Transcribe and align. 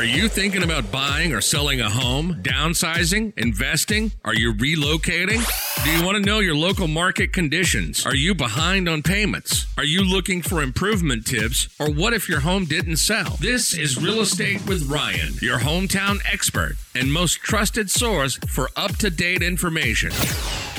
Are 0.00 0.04
you 0.04 0.30
thinking 0.30 0.62
about 0.62 0.90
buying 0.90 1.34
or 1.34 1.42
selling 1.42 1.82
a 1.82 1.90
home, 1.90 2.36
downsizing, 2.42 3.36
investing? 3.36 4.12
Are 4.24 4.32
you 4.32 4.54
relocating? 4.54 5.44
Do 5.84 5.90
you 5.90 6.02
want 6.02 6.16
to 6.16 6.22
know 6.24 6.38
your 6.38 6.54
local 6.54 6.88
market 6.88 7.34
conditions? 7.34 8.06
Are 8.06 8.14
you 8.14 8.34
behind 8.34 8.88
on 8.88 9.02
payments? 9.02 9.66
Are 9.76 9.84
you 9.84 10.02
looking 10.02 10.40
for 10.40 10.62
improvement 10.62 11.26
tips? 11.26 11.68
Or 11.78 11.90
what 11.90 12.14
if 12.14 12.30
your 12.30 12.40
home 12.40 12.64
didn't 12.64 12.96
sell? 12.96 13.36
This 13.40 13.76
is 13.76 14.02
Real 14.02 14.22
Estate 14.22 14.66
with 14.66 14.90
Ryan, 14.90 15.34
your 15.42 15.58
hometown 15.58 16.20
expert 16.24 16.76
and 16.94 17.12
most 17.12 17.34
trusted 17.42 17.90
source 17.90 18.36
for 18.48 18.70
up 18.76 18.96
to 18.96 19.10
date 19.10 19.42
information. 19.42 20.12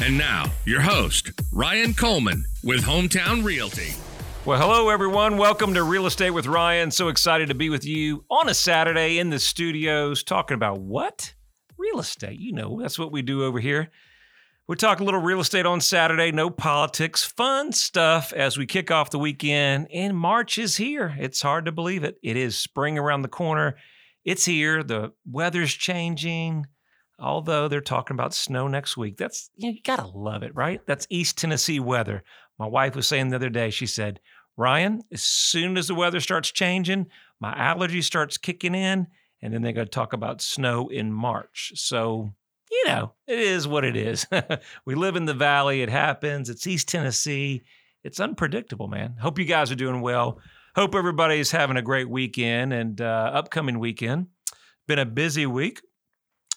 And 0.04 0.18
now, 0.18 0.52
your 0.66 0.82
host, 0.82 1.32
Ryan 1.52 1.94
Coleman 1.94 2.46
with 2.64 2.86
Hometown 2.86 3.44
Realty. 3.44 3.94
Well, 4.44 4.60
hello, 4.60 4.90
everyone. 4.90 5.38
Welcome 5.38 5.76
to 5.76 5.84
Real 5.84 6.08
Estate 6.08 6.32
with 6.32 6.48
Ryan. 6.48 6.90
So 6.90 7.10
excited 7.10 7.50
to 7.50 7.54
be 7.54 7.70
with 7.70 7.86
you 7.86 8.26
on 8.28 8.50
a 8.50 8.56
Saturday 8.56 9.20
in 9.20 9.30
the 9.30 9.38
studios 9.38 10.24
talking 10.24 10.56
about 10.56 10.82
what? 10.82 11.36
Real 11.78 12.00
estate. 12.00 12.40
You 12.40 12.54
know, 12.54 12.82
that's 12.82 12.98
what 12.98 13.12
we 13.12 13.22
do 13.22 13.44
over 13.44 13.60
here. 13.60 13.92
We 14.68 14.78
talk 14.78 15.00
a 15.00 15.04
little 15.04 15.22
real 15.22 15.42
estate 15.42 15.68
on 15.68 15.80
Saturday, 15.80 16.32
no 16.32 16.50
politics, 16.50 17.24
fun 17.24 17.72
stuff 17.72 18.34
as 18.34 18.58
we 18.58 18.66
kick 18.66 18.90
off 18.90 19.12
the 19.12 19.20
weekend. 19.20 19.90
And 19.94 20.18
March 20.18 20.58
is 20.58 20.76
here. 20.76 21.16
It's 21.20 21.44
hard 21.44 21.66
to 21.66 21.72
believe 21.72 22.04
it. 22.04 22.16
It 22.24 22.36
is 22.36 22.58
spring 22.58 22.98
around 22.98 23.22
the 23.22 23.28
corner. 23.28 23.76
It's 24.26 24.46
here. 24.46 24.82
The 24.82 25.12
weather's 25.24 25.72
changing. 25.72 26.66
Although 27.20 27.68
they're 27.68 27.80
talking 27.82 28.16
about 28.16 28.34
snow 28.34 28.68
next 28.68 28.98
week. 28.98 29.18
That's, 29.18 29.52
you, 29.56 29.70
know, 29.70 29.74
you 29.76 29.82
gotta 29.84 30.08
love 30.08 30.42
it, 30.42 30.56
right? 30.56 30.82
That's 30.88 31.06
East 31.12 31.38
Tennessee 31.38 31.80
weather. 31.80 32.24
My 32.62 32.68
wife 32.68 32.96
was 32.96 33.08
saying 33.08 33.30
the 33.30 33.38
other 33.38 33.50
day, 33.50 33.72
she 33.72 33.88
said, 33.88 34.20
Ryan, 34.56 35.02
as 35.12 35.24
soon 35.24 35.78
as 35.78 35.88
the 35.88 35.96
weather 35.96 36.20
starts 36.20 36.52
changing, 36.52 37.08
my 37.40 37.54
allergy 37.58 38.04
starts 38.04 38.38
kicking 38.38 38.76
in, 38.76 39.08
and 39.42 39.52
then 39.52 39.64
they're 39.64 39.74
going 39.74 39.88
to 39.88 39.90
talk 39.90 40.14
about 40.14 40.44
snow 40.44 40.88
in 40.88 41.12
March. 41.12 41.72
So, 41.74 42.36
you 42.70 42.84
know, 42.86 43.14
it 43.26 43.40
is 43.40 43.68
what 43.68 43.84
it 43.84 43.98
is. 43.98 44.28
we 44.86 44.94
live 44.94 45.16
in 45.16 45.26
the 45.26 45.34
valley, 45.34 45.82
it 45.82 45.90
happens. 45.90 46.52
It's 46.52 46.68
East 46.68 46.88
Tennessee. 46.88 47.64
It's 48.04 48.20
unpredictable, 48.20 48.88
man. 48.88 49.16
Hope 49.20 49.40
you 49.40 49.46
guys 49.46 49.72
are 49.72 49.76
doing 49.76 50.02
well. 50.02 50.38
Hope 50.76 50.94
everybody's 50.94 51.50
having 51.50 51.78
a 51.78 51.82
great 51.82 52.12
weekend 52.12 52.74
and 52.74 53.02
uh, 53.02 53.32
upcoming 53.34 53.80
weekend. 53.80 54.28
Been 54.88 55.00
a 55.00 55.06
busy 55.08 55.48
week. 55.48 55.82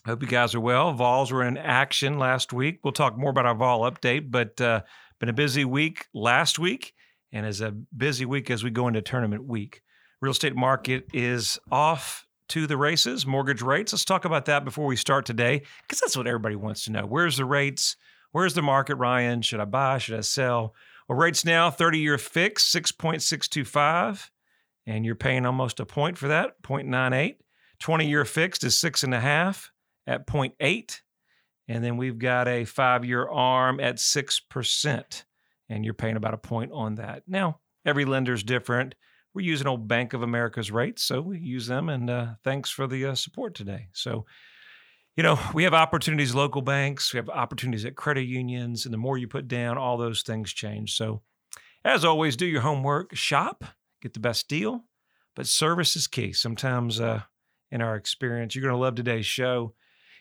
Hope 0.04 0.20
you 0.20 0.28
guys 0.28 0.54
are 0.54 0.60
well. 0.60 0.92
Vols 0.92 1.32
were 1.32 1.44
in 1.44 1.56
action 1.56 2.18
last 2.18 2.52
week. 2.52 2.80
We'll 2.84 2.92
talk 2.92 3.16
more 3.16 3.30
about 3.30 3.46
our 3.46 3.54
Vol 3.54 3.90
update, 3.90 4.30
but 4.30 4.60
uh, 4.60 4.82
been 5.20 5.28
a 5.28 5.34
busy 5.34 5.64
week 5.64 6.06
last 6.12 6.58
week 6.58 6.94
and 7.32 7.46
is 7.46 7.60
a 7.60 7.70
busy 7.70 8.24
week 8.24 8.50
as 8.50 8.62
we 8.62 8.70
go 8.70 8.88
into 8.88 9.02
tournament 9.02 9.44
week. 9.44 9.82
Real 10.20 10.32
estate 10.32 10.56
market 10.56 11.06
is 11.12 11.58
off 11.70 12.26
to 12.48 12.66
the 12.66 12.76
races. 12.76 13.26
Mortgage 13.26 13.62
rates. 13.62 13.92
Let's 13.92 14.04
talk 14.04 14.24
about 14.24 14.46
that 14.46 14.64
before 14.64 14.86
we 14.86 14.96
start 14.96 15.26
today, 15.26 15.62
because 15.82 16.00
that's 16.00 16.16
what 16.16 16.26
everybody 16.26 16.56
wants 16.56 16.84
to 16.84 16.92
know. 16.92 17.06
Where's 17.06 17.36
the 17.36 17.44
rates? 17.44 17.96
Where's 18.32 18.54
the 18.54 18.62
market, 18.62 18.96
Ryan? 18.96 19.42
Should 19.42 19.60
I 19.60 19.64
buy? 19.64 19.98
Should 19.98 20.16
I 20.16 20.22
sell? 20.22 20.74
Well, 21.08 21.18
rates 21.18 21.44
now 21.44 21.70
30 21.70 21.98
year 21.98 22.18
fix, 22.18 22.72
6.625, 22.72 24.30
and 24.86 25.04
you're 25.04 25.14
paying 25.14 25.46
almost 25.46 25.80
a 25.80 25.86
point 25.86 26.18
for 26.18 26.28
that, 26.28 26.62
0.98. 26.62 27.36
20 27.80 28.08
year 28.08 28.24
fixed 28.24 28.64
is 28.64 28.78
six 28.78 29.02
and 29.02 29.12
a 29.12 29.20
half 29.20 29.70
at 30.06 30.26
0.8. 30.26 31.00
And 31.68 31.82
then 31.82 31.96
we've 31.96 32.18
got 32.18 32.48
a 32.48 32.64
five 32.64 33.04
year 33.04 33.26
ARM 33.28 33.80
at 33.80 33.96
6% 33.96 35.24
and 35.68 35.84
you're 35.84 35.94
paying 35.94 36.16
about 36.16 36.34
a 36.34 36.38
point 36.38 36.72
on 36.72 36.96
that. 36.96 37.22
Now, 37.26 37.60
every 37.84 38.04
lender's 38.04 38.42
different. 38.42 38.94
We're 39.32 39.46
using 39.46 39.66
old 39.66 39.88
Bank 39.88 40.12
of 40.12 40.22
America's 40.22 40.70
rates, 40.70 41.02
so 41.02 41.20
we 41.20 41.38
use 41.38 41.66
them. 41.66 41.88
And 41.88 42.08
uh, 42.08 42.26
thanks 42.44 42.70
for 42.70 42.86
the 42.86 43.06
uh, 43.06 43.14
support 43.14 43.54
today. 43.54 43.88
So, 43.92 44.26
you 45.16 45.22
know, 45.22 45.38
we 45.52 45.64
have 45.64 45.74
opportunities 45.74 46.34
local 46.34 46.62
banks, 46.62 47.12
we 47.12 47.18
have 47.18 47.28
opportunities 47.28 47.84
at 47.84 47.96
credit 47.96 48.26
unions, 48.26 48.84
and 48.84 48.92
the 48.92 48.98
more 48.98 49.18
you 49.18 49.26
put 49.26 49.48
down, 49.48 49.78
all 49.78 49.96
those 49.96 50.22
things 50.22 50.52
change. 50.52 50.96
So, 50.96 51.22
as 51.84 52.04
always, 52.04 52.36
do 52.36 52.46
your 52.46 52.62
homework, 52.62 53.14
shop, 53.14 53.64
get 54.00 54.14
the 54.14 54.20
best 54.20 54.48
deal, 54.48 54.84
but 55.34 55.46
service 55.46 55.96
is 55.96 56.06
key. 56.06 56.32
Sometimes, 56.32 57.00
uh, 57.00 57.22
in 57.70 57.82
our 57.82 57.96
experience, 57.96 58.54
you're 58.54 58.62
going 58.62 58.74
to 58.74 58.80
love 58.80 58.94
today's 58.94 59.26
show. 59.26 59.74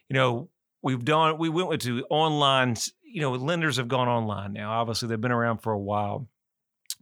You 0.10 0.16
know, 0.16 0.50
we've 0.84 1.04
done 1.04 1.38
we 1.40 1.50
went 1.50 1.82
to 1.82 2.06
online 2.10 2.76
you 3.04 3.22
know 3.22 3.32
lenders 3.32 3.78
have 3.78 3.88
gone 3.88 4.08
online 4.08 4.54
now 4.54 4.72
obviously 4.72 5.08
they've 5.08 5.22
been 5.22 5.32
around 5.32 5.58
for 5.58 5.72
a 5.72 5.80
while 5.80 6.28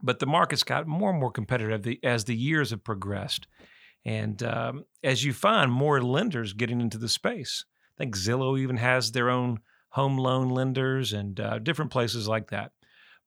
but 0.01 0.19
the 0.19 0.25
market's 0.25 0.63
got 0.63 0.87
more 0.87 1.11
and 1.11 1.19
more 1.19 1.31
competitive 1.31 1.97
as 2.03 2.25
the 2.25 2.35
years 2.35 2.71
have 2.71 2.83
progressed. 2.83 3.47
And 4.03 4.41
um, 4.43 4.85
as 5.03 5.23
you 5.23 5.33
find 5.33 5.71
more 5.71 6.01
lenders 6.01 6.53
getting 6.53 6.81
into 6.81 6.97
the 6.97 7.09
space 7.09 7.65
i 7.95 8.03
think 8.03 8.17
zillow 8.17 8.59
even 8.59 8.77
has 8.77 9.11
their 9.11 9.29
own 9.29 9.59
home 9.89 10.17
loan 10.17 10.49
lenders 10.49 11.13
and 11.13 11.39
uh, 11.39 11.59
different 11.59 11.91
places 11.91 12.27
like 12.27 12.49
that. 12.49 12.71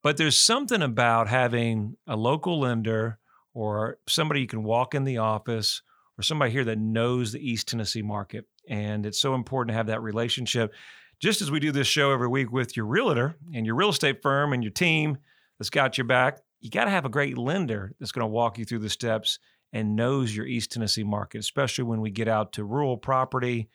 But 0.02 0.16
there's 0.16 0.38
something 0.38 0.82
about 0.82 1.28
having 1.28 1.96
a 2.06 2.16
local 2.16 2.58
lender 2.58 3.18
or 3.52 3.98
somebody 4.08 4.40
you 4.40 4.46
can 4.46 4.64
walk 4.64 4.94
in 4.94 5.04
the 5.04 5.18
office 5.18 5.82
or 6.18 6.22
somebody 6.22 6.50
here 6.50 6.64
that 6.64 6.78
knows 6.78 7.32
the 7.32 7.50
east 7.50 7.68
tennessee 7.68 8.02
market 8.02 8.46
and 8.68 9.06
it's 9.06 9.20
so 9.20 9.34
important 9.34 9.72
to 9.72 9.76
have 9.76 9.86
that 9.86 10.02
relationship. 10.02 10.72
Just 11.20 11.40
as 11.42 11.50
we 11.50 11.60
do 11.60 11.72
this 11.72 11.86
show 11.86 12.12
every 12.12 12.28
week 12.28 12.52
with 12.52 12.76
your 12.76 12.86
realtor 12.86 13.36
and 13.54 13.64
your 13.64 13.74
real 13.74 13.90
estate 13.90 14.20
firm 14.22 14.52
and 14.52 14.62
your 14.62 14.72
team 14.72 15.18
that's 15.58 15.70
got 15.70 15.96
your 15.96 16.06
back, 16.06 16.40
you 16.60 16.70
got 16.70 16.84
to 16.84 16.90
have 16.90 17.04
a 17.04 17.10
great 17.10 17.38
lender 17.38 17.92
that's 17.98 18.12
going 18.12 18.22
to 18.22 18.26
walk 18.26 18.58
you 18.58 18.64
through 18.64 18.80
the 18.80 18.90
steps 18.90 19.38
and 19.72 19.96
knows 19.96 20.34
your 20.34 20.46
East 20.46 20.72
Tennessee 20.72 21.04
market, 21.04 21.38
especially 21.38 21.84
when 21.84 22.00
we 22.00 22.10
get 22.10 22.28
out 22.28 22.52
to 22.52 22.64
rural 22.64 22.96
property, 22.96 23.68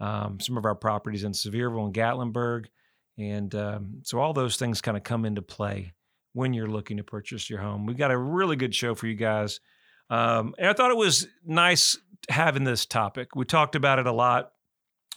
um, 0.00 0.38
some 0.38 0.56
of 0.56 0.64
our 0.64 0.74
properties 0.74 1.24
in 1.24 1.32
Sevierville 1.32 1.86
and 1.86 1.94
Gatlinburg. 1.94 2.66
And 3.18 3.54
um, 3.54 4.00
so 4.02 4.18
all 4.18 4.32
those 4.32 4.56
things 4.56 4.80
kind 4.80 4.96
of 4.96 5.02
come 5.02 5.24
into 5.24 5.42
play 5.42 5.94
when 6.34 6.52
you're 6.52 6.68
looking 6.68 6.98
to 6.98 7.04
purchase 7.04 7.48
your 7.48 7.60
home. 7.60 7.86
We've 7.86 7.96
got 7.96 8.10
a 8.10 8.18
really 8.18 8.56
good 8.56 8.74
show 8.74 8.94
for 8.94 9.06
you 9.06 9.14
guys. 9.14 9.60
Um, 10.10 10.54
and 10.58 10.68
I 10.68 10.72
thought 10.72 10.90
it 10.90 10.96
was 10.96 11.26
nice 11.44 11.96
having 12.28 12.64
this 12.64 12.86
topic. 12.86 13.34
We 13.34 13.44
talked 13.44 13.74
about 13.74 13.98
it 13.98 14.06
a 14.06 14.12
lot. 14.12 14.52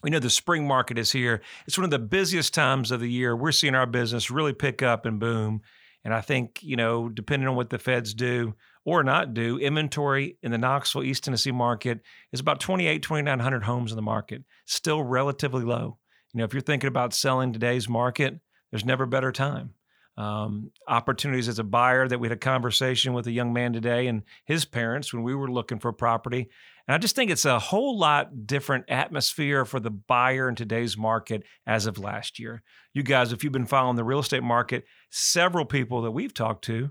We 0.04 0.10
know 0.10 0.20
the 0.20 0.30
spring 0.30 0.66
market 0.66 0.98
is 0.98 1.12
here. 1.12 1.42
It's 1.68 1.78
one 1.78 1.86
of 1.86 1.92
the 1.92 2.00
busiest 2.00 2.54
times 2.54 2.92
of 2.92 3.00
the 3.00 3.12
year. 3.12 3.36
We're 3.36 3.52
seeing 3.52 3.76
our 3.76 3.86
business 3.86 4.32
really 4.32 4.54
pick 4.54 4.82
up 4.82 5.06
and 5.06 5.20
boom. 5.20 5.62
And 6.06 6.14
I 6.14 6.22
think, 6.22 6.64
you 6.64 6.78
know, 6.78 7.10
depending 7.10 7.50
on 7.50 7.56
what 7.56 7.70
the 7.70 7.78
feds 7.78 8.14
do 8.14 8.56
or 8.86 9.04
not 9.04 9.34
do, 9.34 9.58
inventory 9.58 10.38
in 10.42 10.52
the 10.52 10.58
Knoxville, 10.58 11.04
East 11.04 11.26
Tennessee 11.26 11.52
market 11.52 12.00
is 12.32 12.40
about 12.40 12.62
28, 12.62 13.04
2,900 13.04 13.64
homes 13.64 13.92
in 13.92 13.98
the 13.98 14.02
market, 14.02 14.44
still 14.66 15.04
relatively 15.04 15.64
low. 15.64 15.98
You 16.34 16.40
know, 16.40 16.46
if 16.46 16.54
you're 16.54 16.62
thinking 16.62 16.88
about 16.88 17.14
selling 17.14 17.52
today's 17.52 17.90
market, 17.90 18.40
there's 18.72 18.86
never 18.86 19.06
better 19.06 19.34
time 19.34 19.74
um, 20.19 20.72
opportunities 20.85 21.47
as 21.47 21.59
a 21.59 21.63
buyer 21.63 22.06
that 22.06 22.19
we 22.19 22.28
had 22.28 22.35
a 22.35 22.40
conversation 22.40 23.13
with 23.13 23.25
a 23.28 23.31
young 23.31 23.53
man 23.53 23.72
today 23.72 24.07
and 24.07 24.24
his 24.44 24.66
parents 24.66 25.13
when 25.13 25.24
we 25.24 25.34
were 25.34 25.50
looking 25.50 25.80
for 25.80 25.94
property. 25.94 26.50
And 26.85 26.94
I 26.94 26.97
just 26.97 27.16
think 27.16 27.31
it's 27.31 27.46
a 27.46 27.57
whole 27.57 27.97
lot 27.97 28.46
different 28.46 28.85
atmosphere 28.90 29.63
for 29.63 29.80
the 29.80 29.90
buyer 29.90 30.50
in 30.50 30.56
today's 30.56 30.97
market 30.97 31.44
as 31.66 31.85
of 31.85 31.97
last 31.97 32.38
year. 32.38 32.63
You 32.94 33.02
guys, 33.02 33.31
if 33.31 33.46
you've 33.46 33.53
been 33.53 33.66
following 33.66 33.96
the 33.96 34.03
real 34.03 34.19
estate 34.19 34.44
market, 34.44 34.84
several 35.09 35.63
people 35.63 36.02
that 36.02 36.12
we've 36.12 36.34
talked 36.34 36.66
to, 36.66 36.90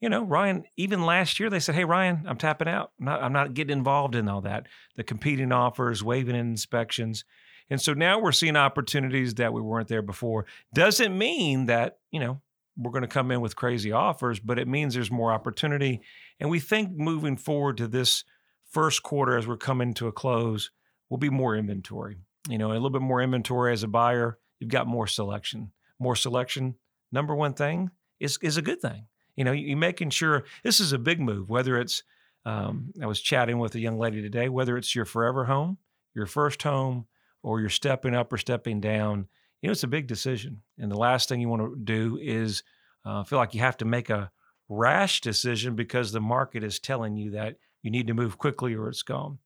you 0.00 0.08
know, 0.08 0.24
Ryan, 0.24 0.64
even 0.78 1.04
last 1.04 1.38
year 1.38 1.50
they 1.50 1.60
said, 1.60 1.74
Hey, 1.74 1.84
Ryan, 1.84 2.24
I'm 2.26 2.38
tapping 2.38 2.68
out. 2.68 2.92
I'm 2.98 3.04
not, 3.04 3.22
I'm 3.22 3.32
not 3.34 3.52
getting 3.52 3.76
involved 3.76 4.14
in 4.14 4.26
all 4.26 4.40
that. 4.40 4.68
The 4.96 5.04
competing 5.04 5.52
offers, 5.52 6.02
waiving 6.02 6.34
inspections. 6.34 7.26
And 7.68 7.78
so 7.78 7.92
now 7.92 8.18
we're 8.18 8.32
seeing 8.32 8.56
opportunities 8.56 9.34
that 9.34 9.52
we 9.52 9.60
weren't 9.60 9.88
there 9.88 10.00
before. 10.00 10.46
Doesn't 10.72 11.16
mean 11.16 11.66
that, 11.66 11.98
you 12.10 12.20
know, 12.20 12.40
we're 12.76 12.92
going 12.92 13.02
to 13.02 13.08
come 13.08 13.30
in 13.30 13.40
with 13.40 13.56
crazy 13.56 13.92
offers, 13.92 14.40
but 14.40 14.58
it 14.58 14.68
means 14.68 14.94
there's 14.94 15.10
more 15.10 15.32
opportunity. 15.32 16.00
And 16.38 16.50
we 16.50 16.60
think 16.60 16.90
moving 16.92 17.36
forward 17.36 17.76
to 17.78 17.88
this 17.88 18.24
first 18.70 19.02
quarter 19.02 19.36
as 19.36 19.46
we're 19.46 19.56
coming 19.56 19.94
to 19.94 20.06
a 20.06 20.12
close 20.12 20.70
will 21.08 21.18
be 21.18 21.30
more 21.30 21.56
inventory. 21.56 22.16
You 22.48 22.58
know, 22.58 22.70
a 22.70 22.74
little 22.74 22.90
bit 22.90 23.02
more 23.02 23.20
inventory 23.20 23.72
as 23.72 23.82
a 23.82 23.88
buyer, 23.88 24.38
you've 24.58 24.70
got 24.70 24.86
more 24.86 25.06
selection. 25.06 25.72
More 25.98 26.16
selection, 26.16 26.76
number 27.12 27.34
one 27.34 27.52
thing, 27.52 27.90
is 28.18 28.38
is 28.42 28.56
a 28.56 28.62
good 28.62 28.80
thing. 28.80 29.06
You 29.36 29.44
know, 29.44 29.52
you're 29.52 29.76
making 29.76 30.10
sure 30.10 30.44
this 30.64 30.80
is 30.80 30.92
a 30.92 30.98
big 30.98 31.20
move, 31.20 31.50
whether 31.50 31.78
it's 31.78 32.02
um, 32.46 32.92
I 33.02 33.06
was 33.06 33.20
chatting 33.20 33.58
with 33.58 33.74
a 33.74 33.80
young 33.80 33.98
lady 33.98 34.22
today, 34.22 34.48
whether 34.48 34.78
it's 34.78 34.94
your 34.94 35.04
forever 35.04 35.44
home, 35.44 35.76
your 36.14 36.26
first 36.26 36.62
home, 36.62 37.06
or 37.42 37.60
you're 37.60 37.68
stepping 37.68 38.14
up 38.14 38.32
or 38.32 38.38
stepping 38.38 38.80
down, 38.80 39.28
you 39.60 39.68
know, 39.68 39.72
it's 39.72 39.82
a 39.82 39.88
big 39.88 40.06
decision. 40.06 40.62
And 40.78 40.90
the 40.90 40.96
last 40.96 41.28
thing 41.28 41.40
you 41.40 41.48
want 41.48 41.62
to 41.62 41.76
do 41.76 42.18
is 42.20 42.62
uh, 43.04 43.24
feel 43.24 43.38
like 43.38 43.54
you 43.54 43.60
have 43.60 43.76
to 43.78 43.84
make 43.84 44.10
a 44.10 44.30
rash 44.68 45.20
decision 45.20 45.74
because 45.74 46.12
the 46.12 46.20
market 46.20 46.62
is 46.62 46.78
telling 46.78 47.16
you 47.16 47.32
that 47.32 47.56
you 47.82 47.90
need 47.90 48.06
to 48.06 48.14
move 48.14 48.38
quickly 48.38 48.74
or 48.74 48.88
it's 48.88 49.02
gone. 49.02 49.38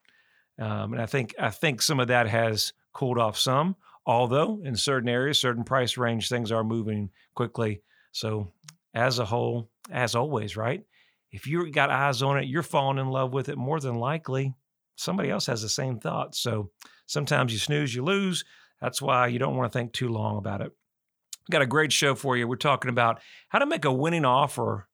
Um, 0.59 0.93
and 0.93 1.03
I 1.03 1.07
think 1.07 1.35
I 1.39 1.51
think 1.51 1.83
some 1.83 1.99
of 1.99 2.09
that 2.09 2.29
has 2.29 2.73
cooled 2.93 3.19
off 3.19 3.37
some, 3.39 3.75
although 4.07 4.61
in 4.65 4.77
certain 4.77 5.09
areas, 5.09 5.41
certain 5.41 5.65
price 5.65 5.97
range, 5.97 6.29
things 6.29 6.53
are 6.53 6.63
moving 6.63 7.11
quickly. 7.35 7.83
So 8.13 8.53
as 8.95 9.19
a 9.19 9.25
whole, 9.25 9.69
as 9.91 10.15
always, 10.15 10.57
right? 10.57 10.85
If 11.33 11.49
you 11.49 11.69
got 11.73 11.91
eyes 11.91 12.23
on 12.23 12.39
it, 12.39 12.47
you're 12.47 12.63
falling 12.63 12.99
in 12.99 13.09
love 13.09 13.33
with 13.33 13.49
it 13.49 13.59
more 13.59 13.81
than 13.81 13.97
likely. 13.97 14.55
somebody 14.97 15.31
else 15.31 15.47
has 15.47 15.63
the 15.63 15.69
same 15.69 15.99
thought. 15.99 16.35
So 16.35 16.71
sometimes 17.07 17.53
you 17.53 17.59
snooze, 17.59 17.95
you 17.95 18.05
lose. 18.05 18.45
That's 18.85 19.01
why 19.01 19.29
you 19.29 19.39
don't 19.39 19.57
want 19.57 19.73
to 19.73 19.79
think 19.79 19.95
too 19.95 20.11
long 20.11 20.37
about 20.37 20.61
it. 20.61 20.71
We've 21.41 21.53
got 21.53 21.63
a 21.63 21.67
great 21.67 21.91
show 21.91 22.15
for 22.15 22.37
you. 22.37 22.47
We're 22.47 22.57
talking 22.57 22.91
about 22.91 23.23
how 23.49 23.61
to 23.61 23.65
make 23.65 23.87
a 23.87 23.93
winning 23.93 24.27
offer 24.27 24.87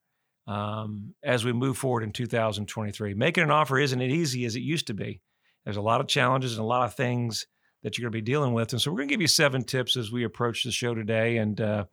um, 0.47 1.15
as 1.25 1.45
we 1.45 1.53
move 1.53 1.77
forward 1.77 2.05
in 2.05 2.13
2023. 2.13 3.15
Making 3.15 3.43
an 3.43 3.51
offer 3.51 3.81
isn't 3.81 4.01
as 4.01 4.13
easy 4.13 4.45
as 4.45 4.55
it 4.55 4.61
used 4.61 4.87
to 4.87 4.95
be. 4.95 5.21
There's 5.65 5.77
a 5.77 5.83
lot 5.83 6.01
of 6.01 6.07
challenges 6.07 6.53
and 6.53 6.61
a 6.61 6.69
lot 6.69 6.85
of 6.85 6.95
things 6.95 7.49
that 7.83 7.99
you're 7.99 8.05
going 8.05 8.13
to 8.13 8.25
be 8.25 8.33
dealing 8.33 8.55
with. 8.55 8.73
And 8.73 8.81
so 8.81 8.93
we're 8.93 8.99
going 8.99 9.09
to 9.09 9.15
give 9.15 9.23
you 9.23 9.27
seven 9.27 9.65
tips 9.65 9.97
as 9.97 10.13
we 10.13 10.23
approach 10.23 10.63
the 10.63 10.71
show 10.71 10.95
today. 10.95 11.39
And 11.39 11.61
uh, 11.61 11.85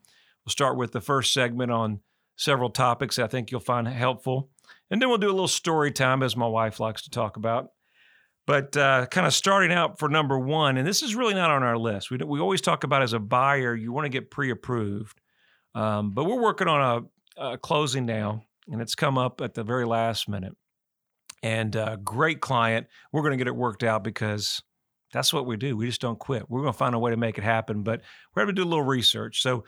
we'll 0.45 0.51
start 0.51 0.77
with 0.77 0.91
the 0.91 1.01
first 1.01 1.33
segment 1.33 1.71
on 1.71 2.01
several 2.35 2.69
topics 2.69 3.17
I 3.17 3.25
think 3.25 3.50
you'll 3.50 3.59
find 3.59 3.88
helpful. 3.88 4.51
And 4.91 5.01
then 5.01 5.09
we'll 5.09 5.17
do 5.17 5.29
a 5.29 5.31
little 5.31 5.47
story 5.47 5.91
time, 5.91 6.21
as 6.21 6.38
my 6.38 6.47
wife 6.47 6.79
likes 6.79 7.01
to 7.05 7.09
talk 7.09 7.38
about. 7.38 7.69
But 8.47 8.77
uh, 8.77 9.07
kind 9.07 9.27
of 9.27 9.33
starting 9.33 9.73
out 9.73 9.99
for 9.99 10.07
number 10.07 10.39
one, 10.39 10.77
and 10.77 10.88
this 10.88 11.03
is 11.03 11.15
really 11.15 11.33
not 11.33 11.51
on 11.51 11.63
our 11.63 11.77
list. 11.77 12.09
We, 12.09 12.17
we 12.17 12.39
always 12.39 12.61
talk 12.61 12.85
about 12.85 13.03
as 13.03 13.11
a 13.11 13.19
buyer, 13.19 13.75
you 13.75 13.91
want 13.91 14.05
to 14.05 14.09
get 14.09 14.31
pre 14.31 14.51
approved. 14.51 15.19
Um, 15.75 16.11
but 16.11 16.23
we're 16.23 16.41
working 16.41 16.69
on 16.69 17.09
a, 17.38 17.44
a, 17.44 17.57
closing 17.57 18.05
now, 18.05 18.41
and 18.71 18.81
it's 18.81 18.95
come 18.95 19.17
up 19.17 19.41
at 19.41 19.53
the 19.53 19.65
very 19.65 19.85
last 19.85 20.29
minute. 20.29 20.55
And 21.44 21.75
uh, 21.75 21.97
great 21.97 22.39
client. 22.39 22.88
We're 23.11 23.21
going 23.21 23.31
to 23.31 23.38
get 23.38 23.47
it 23.47 23.55
worked 23.55 23.83
out 23.83 24.01
because 24.01 24.63
that's 25.11 25.33
what 25.33 25.45
we 25.45 25.57
do. 25.57 25.75
We 25.75 25.88
just 25.88 26.01
don't 26.01 26.17
quit. 26.17 26.50
We're 26.50 26.61
going 26.61 26.73
to 26.73 26.77
find 26.77 26.95
a 26.95 27.00
way 27.00 27.11
to 27.11 27.17
make 27.17 27.38
it 27.38 27.43
happen, 27.43 27.83
but 27.83 28.01
we're 28.33 28.45
going 28.45 28.55
to 28.55 28.61
do 28.61 28.67
a 28.67 28.69
little 28.69 28.83
research. 28.83 29.41
So, 29.41 29.65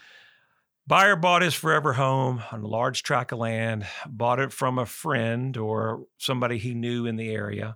buyer 0.87 1.17
bought 1.17 1.41
his 1.41 1.53
forever 1.53 1.93
home 1.93 2.41
on 2.49 2.61
a 2.61 2.67
large 2.67 3.03
tract 3.03 3.33
of 3.33 3.39
land, 3.39 3.85
bought 4.07 4.39
it 4.39 4.53
from 4.53 4.79
a 4.79 4.85
friend 4.85 5.57
or 5.57 6.05
somebody 6.17 6.57
he 6.57 6.73
knew 6.73 7.05
in 7.05 7.17
the 7.17 7.29
area 7.29 7.75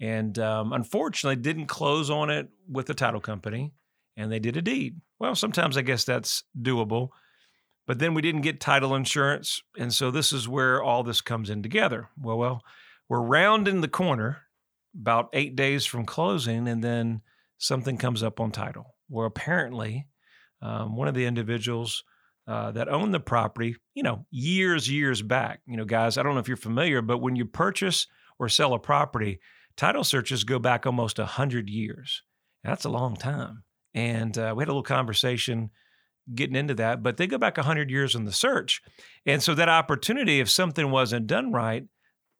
and 0.00 0.38
um, 0.38 0.72
unfortunately 0.72 1.36
didn't 1.36 1.66
close 1.66 2.10
on 2.10 2.30
it 2.30 2.48
with 2.68 2.86
the 2.86 2.94
title 2.94 3.20
company 3.20 3.72
and 4.16 4.30
they 4.30 4.38
did 4.38 4.56
a 4.56 4.62
deed. 4.62 5.00
Well 5.18 5.34
sometimes 5.34 5.76
i 5.76 5.82
guess 5.82 6.04
that's 6.04 6.44
doable 6.60 7.10
but 7.86 7.98
then 7.98 8.14
we 8.14 8.22
didn't 8.22 8.40
get 8.40 8.60
title 8.60 8.94
insurance 8.94 9.62
and 9.78 9.92
so 9.92 10.10
this 10.10 10.32
is 10.32 10.48
where 10.48 10.82
all 10.82 11.02
this 11.02 11.20
comes 11.20 11.50
in 11.50 11.62
together. 11.62 12.08
Well 12.20 12.38
well 12.38 12.62
we're 13.08 13.20
rounding 13.20 13.80
the 13.80 13.88
corner 13.88 14.42
about 14.98 15.28
eight 15.32 15.56
days 15.56 15.86
from 15.86 16.04
closing 16.04 16.66
and 16.68 16.82
then 16.82 17.22
something 17.58 17.96
comes 17.96 18.22
up 18.22 18.40
on 18.40 18.50
title. 18.50 18.94
Where 19.08 19.26
apparently 19.26 20.08
um, 20.60 20.96
one 20.96 21.06
of 21.06 21.14
the 21.14 21.26
individuals 21.26 22.02
uh, 22.48 22.70
that 22.72 22.88
owned 22.88 23.12
the 23.12 23.20
property 23.20 23.76
you 23.94 24.02
know 24.02 24.24
years 24.30 24.88
years 24.88 25.20
back 25.20 25.60
you 25.66 25.76
know 25.76 25.84
guys 25.84 26.16
i 26.16 26.22
don't 26.22 26.34
know 26.34 26.40
if 26.40 26.48
you're 26.48 26.56
familiar 26.56 27.02
but 27.02 27.18
when 27.18 27.34
you 27.34 27.44
purchase 27.44 28.06
or 28.38 28.48
sell 28.48 28.74
a 28.74 28.78
property 28.78 29.40
title 29.76 30.04
searches 30.04 30.44
go 30.44 30.58
back 30.58 30.86
almost 30.86 31.18
100 31.18 31.68
years. 31.68 32.22
That's 32.64 32.84
a 32.84 32.90
long 32.90 33.16
time. 33.16 33.64
And 33.94 34.36
uh, 34.36 34.52
we 34.56 34.62
had 34.62 34.68
a 34.68 34.72
little 34.72 34.82
conversation 34.82 35.70
getting 36.34 36.56
into 36.56 36.74
that, 36.74 37.02
but 37.02 37.16
they 37.16 37.26
go 37.26 37.38
back 37.38 37.56
100 37.56 37.90
years 37.90 38.14
in 38.14 38.24
the 38.24 38.32
search. 38.32 38.82
And 39.24 39.42
so 39.42 39.54
that 39.54 39.68
opportunity, 39.68 40.40
if 40.40 40.50
something 40.50 40.90
wasn't 40.90 41.28
done 41.28 41.52
right, 41.52 41.84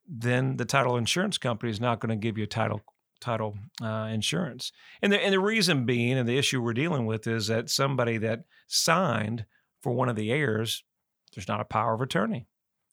then 0.08 0.56
the 0.56 0.64
title 0.64 0.96
insurance 0.96 1.38
company 1.38 1.70
is 1.70 1.80
not 1.80 2.00
going 2.00 2.10
to 2.10 2.16
give 2.16 2.38
you 2.38 2.46
title 2.46 2.82
title 3.18 3.56
uh, 3.82 4.08
insurance. 4.12 4.72
And 5.00 5.10
the, 5.10 5.18
and 5.22 5.32
the 5.32 5.40
reason 5.40 5.86
being, 5.86 6.18
and 6.18 6.28
the 6.28 6.36
issue 6.36 6.60
we're 6.60 6.74
dealing 6.74 7.06
with 7.06 7.26
is 7.26 7.46
that 7.46 7.70
somebody 7.70 8.18
that 8.18 8.44
signed 8.66 9.46
for 9.80 9.92
one 9.92 10.10
of 10.10 10.16
the 10.16 10.30
heirs, 10.30 10.84
there's 11.34 11.48
not 11.48 11.62
a 11.62 11.64
power 11.64 11.94
of 11.94 12.02
attorney 12.02 12.46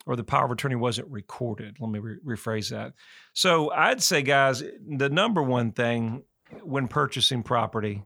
or 0.05 0.15
the 0.15 0.23
power 0.23 0.45
of 0.45 0.51
attorney 0.51 0.75
wasn't 0.75 1.09
recorded. 1.09 1.77
Let 1.79 1.89
me 1.89 2.00
re- 2.00 2.17
rephrase 2.25 2.69
that. 2.71 2.94
So 3.33 3.71
I'd 3.71 4.03
say, 4.03 4.21
guys, 4.21 4.61
the 4.61 5.09
number 5.09 5.41
one 5.41 5.71
thing 5.71 6.23
when 6.61 6.88
purchasing 6.88 7.44
property, 7.44 8.03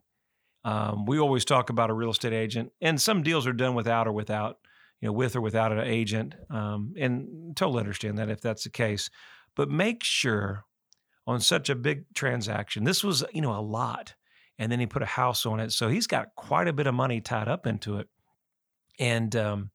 um, 0.64 1.06
we 1.06 1.20
always 1.20 1.46
talk 1.46 1.70
about 1.70 1.90
a 1.90 1.94
real 1.94 2.12
estate 2.12 2.34
agent, 2.34 2.72
and 2.82 3.00
some 3.00 3.24
deals 3.24 3.48
are 3.48 3.54
done 3.54 3.74
without 3.74 4.08
or 4.08 4.12
without, 4.12 4.58
you 5.02 5.08
know, 5.08 5.14
with 5.14 5.36
or 5.36 5.42
without 5.42 5.72
an 5.72 5.80
agent, 5.80 6.36
um, 6.50 6.94
and 6.98 7.56
totally 7.56 7.80
understand 7.80 8.18
that 8.18 8.30
if 8.30 8.42
that's 8.42 8.64
the 8.64 8.70
case. 8.70 9.10
But 9.56 9.70
make 9.70 10.04
sure 10.04 10.66
on 11.26 11.40
such 11.40 11.70
a 11.70 11.76
big 11.76 12.06
transaction, 12.14 12.84
this 12.84 13.04
was, 13.04 13.24
you 13.34 13.42
know, 13.42 13.58
a 13.58 13.62
lot, 13.62 14.16
and 14.60 14.72
then 14.72 14.80
he 14.80 14.86
put 14.86 15.02
a 15.02 15.08
house 15.08 15.46
on 15.46 15.60
it, 15.60 15.72
so 15.72 15.88
he's 15.88 16.08
got 16.08 16.36
quite 16.36 16.68
a 16.68 16.74
bit 16.74 16.88
of 16.88 16.94
money 16.94 17.22
tied 17.22 17.48
up 17.48 17.66
into 17.66 17.98
it, 17.98 18.08
and 19.00 19.36
um, 19.36 19.72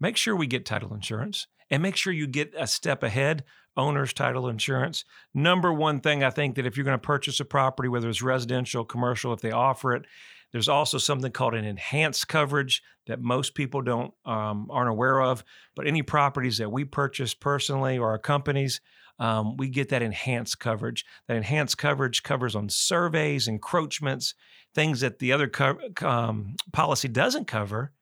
make 0.00 0.16
sure 0.16 0.34
we 0.36 0.46
get 0.46 0.66
title 0.66 0.94
insurance 0.94 1.46
and 1.70 1.82
make 1.82 1.96
sure 1.96 2.12
you 2.12 2.26
get 2.26 2.54
a 2.56 2.66
step 2.66 3.02
ahead 3.02 3.44
owner's 3.76 4.12
title 4.12 4.48
insurance. 4.48 5.04
Number 5.34 5.72
one 5.72 6.00
thing 6.00 6.24
I 6.24 6.30
think 6.30 6.56
that 6.56 6.66
if 6.66 6.76
you're 6.76 6.84
going 6.84 6.98
to 6.98 7.06
purchase 7.06 7.40
a 7.40 7.44
property, 7.44 7.88
whether 7.88 8.08
it's 8.08 8.22
residential, 8.22 8.84
commercial, 8.84 9.32
if 9.32 9.40
they 9.40 9.52
offer 9.52 9.94
it, 9.94 10.04
there's 10.52 10.68
also 10.68 10.98
something 10.98 11.30
called 11.30 11.54
an 11.54 11.64
enhanced 11.64 12.26
coverage 12.26 12.82
that 13.06 13.20
most 13.20 13.54
people 13.54 13.82
don't 13.82 14.12
um, 14.24 14.68
aren't 14.70 14.90
aware 14.90 15.20
of. 15.20 15.44
But 15.76 15.86
any 15.86 16.02
properties 16.02 16.58
that 16.58 16.72
we 16.72 16.84
purchase 16.84 17.34
personally 17.34 17.98
or 17.98 18.10
our 18.10 18.18
companies, 18.18 18.80
um, 19.18 19.56
we 19.56 19.68
get 19.68 19.90
that 19.90 20.02
enhanced 20.02 20.58
coverage. 20.58 21.04
That 21.28 21.36
enhanced 21.36 21.76
coverage 21.76 22.22
covers 22.22 22.56
on 22.56 22.70
surveys, 22.70 23.46
encroachments, 23.46 24.34
things 24.74 25.00
that 25.00 25.18
the 25.18 25.32
other 25.32 25.48
co- 25.48 25.78
um, 26.02 26.56
policy 26.72 27.08
doesn't 27.08 27.46
cover 27.46 27.92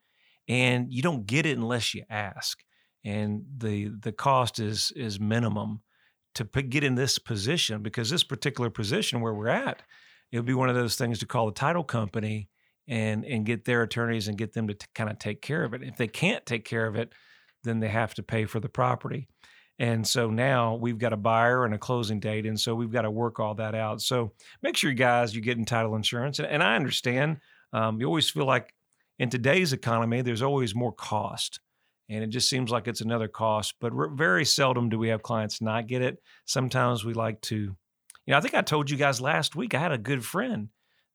and 0.48 0.92
you 0.92 1.02
don't 1.02 1.26
get 1.26 1.46
it 1.46 1.56
unless 1.56 1.94
you 1.94 2.04
ask 2.08 2.62
and 3.04 3.44
the 3.56 3.90
the 4.00 4.12
cost 4.12 4.58
is 4.58 4.92
is 4.96 5.20
minimum 5.20 5.80
to 6.34 6.44
get 6.44 6.84
in 6.84 6.96
this 6.96 7.18
position 7.18 7.82
because 7.82 8.10
this 8.10 8.24
particular 8.24 8.68
position 8.68 9.20
where 9.20 9.34
we're 9.34 9.48
at 9.48 9.82
it 10.32 10.36
would 10.36 10.46
be 10.46 10.54
one 10.54 10.68
of 10.68 10.74
those 10.74 10.96
things 10.96 11.18
to 11.18 11.26
call 11.26 11.46
the 11.46 11.52
title 11.52 11.84
company 11.84 12.48
and 12.88 13.24
and 13.24 13.46
get 13.46 13.64
their 13.64 13.82
attorneys 13.82 14.28
and 14.28 14.38
get 14.38 14.52
them 14.52 14.68
to 14.68 14.74
t- 14.74 14.86
kind 14.94 15.10
of 15.10 15.18
take 15.18 15.40
care 15.40 15.64
of 15.64 15.74
it. 15.74 15.82
If 15.82 15.96
they 15.96 16.08
can't 16.08 16.44
take 16.44 16.64
care 16.64 16.86
of 16.86 16.96
it 16.96 17.12
then 17.64 17.80
they 17.80 17.88
have 17.88 18.14
to 18.14 18.22
pay 18.22 18.44
for 18.44 18.60
the 18.60 18.68
property. 18.68 19.26
And 19.78 20.06
so 20.06 20.30
now 20.30 20.76
we've 20.76 20.98
got 20.98 21.12
a 21.12 21.16
buyer 21.16 21.64
and 21.64 21.74
a 21.74 21.78
closing 21.78 22.20
date 22.20 22.46
and 22.46 22.58
so 22.58 22.74
we've 22.74 22.92
got 22.92 23.02
to 23.02 23.10
work 23.10 23.40
all 23.40 23.54
that 23.56 23.74
out. 23.74 24.00
So 24.00 24.32
make 24.62 24.76
sure 24.76 24.90
you 24.90 24.96
guys 24.96 25.34
you 25.34 25.40
get 25.40 25.58
in 25.58 25.64
title 25.64 25.96
insurance 25.96 26.38
and, 26.38 26.48
and 26.48 26.62
i 26.62 26.76
understand 26.76 27.38
um, 27.72 28.00
you 28.00 28.06
always 28.06 28.30
feel 28.30 28.46
like 28.46 28.72
in 29.18 29.30
today's 29.30 29.72
economy, 29.72 30.22
there's 30.22 30.42
always 30.42 30.74
more 30.74 30.92
cost. 30.92 31.60
And 32.08 32.22
it 32.22 32.28
just 32.28 32.48
seems 32.48 32.70
like 32.70 32.86
it's 32.86 33.00
another 33.00 33.28
cost, 33.28 33.74
but 33.80 33.92
very 34.12 34.44
seldom 34.44 34.88
do 34.88 34.98
we 34.98 35.08
have 35.08 35.22
clients 35.22 35.60
not 35.60 35.88
get 35.88 36.02
it. 36.02 36.22
Sometimes 36.44 37.04
we 37.04 37.14
like 37.14 37.40
to, 37.42 37.56
you 37.56 37.76
know, 38.28 38.36
I 38.36 38.40
think 38.40 38.54
I 38.54 38.62
told 38.62 38.90
you 38.90 38.96
guys 38.96 39.20
last 39.20 39.56
week, 39.56 39.74
I 39.74 39.80
had 39.80 39.92
a 39.92 39.98
good 39.98 40.24
friend 40.24 40.68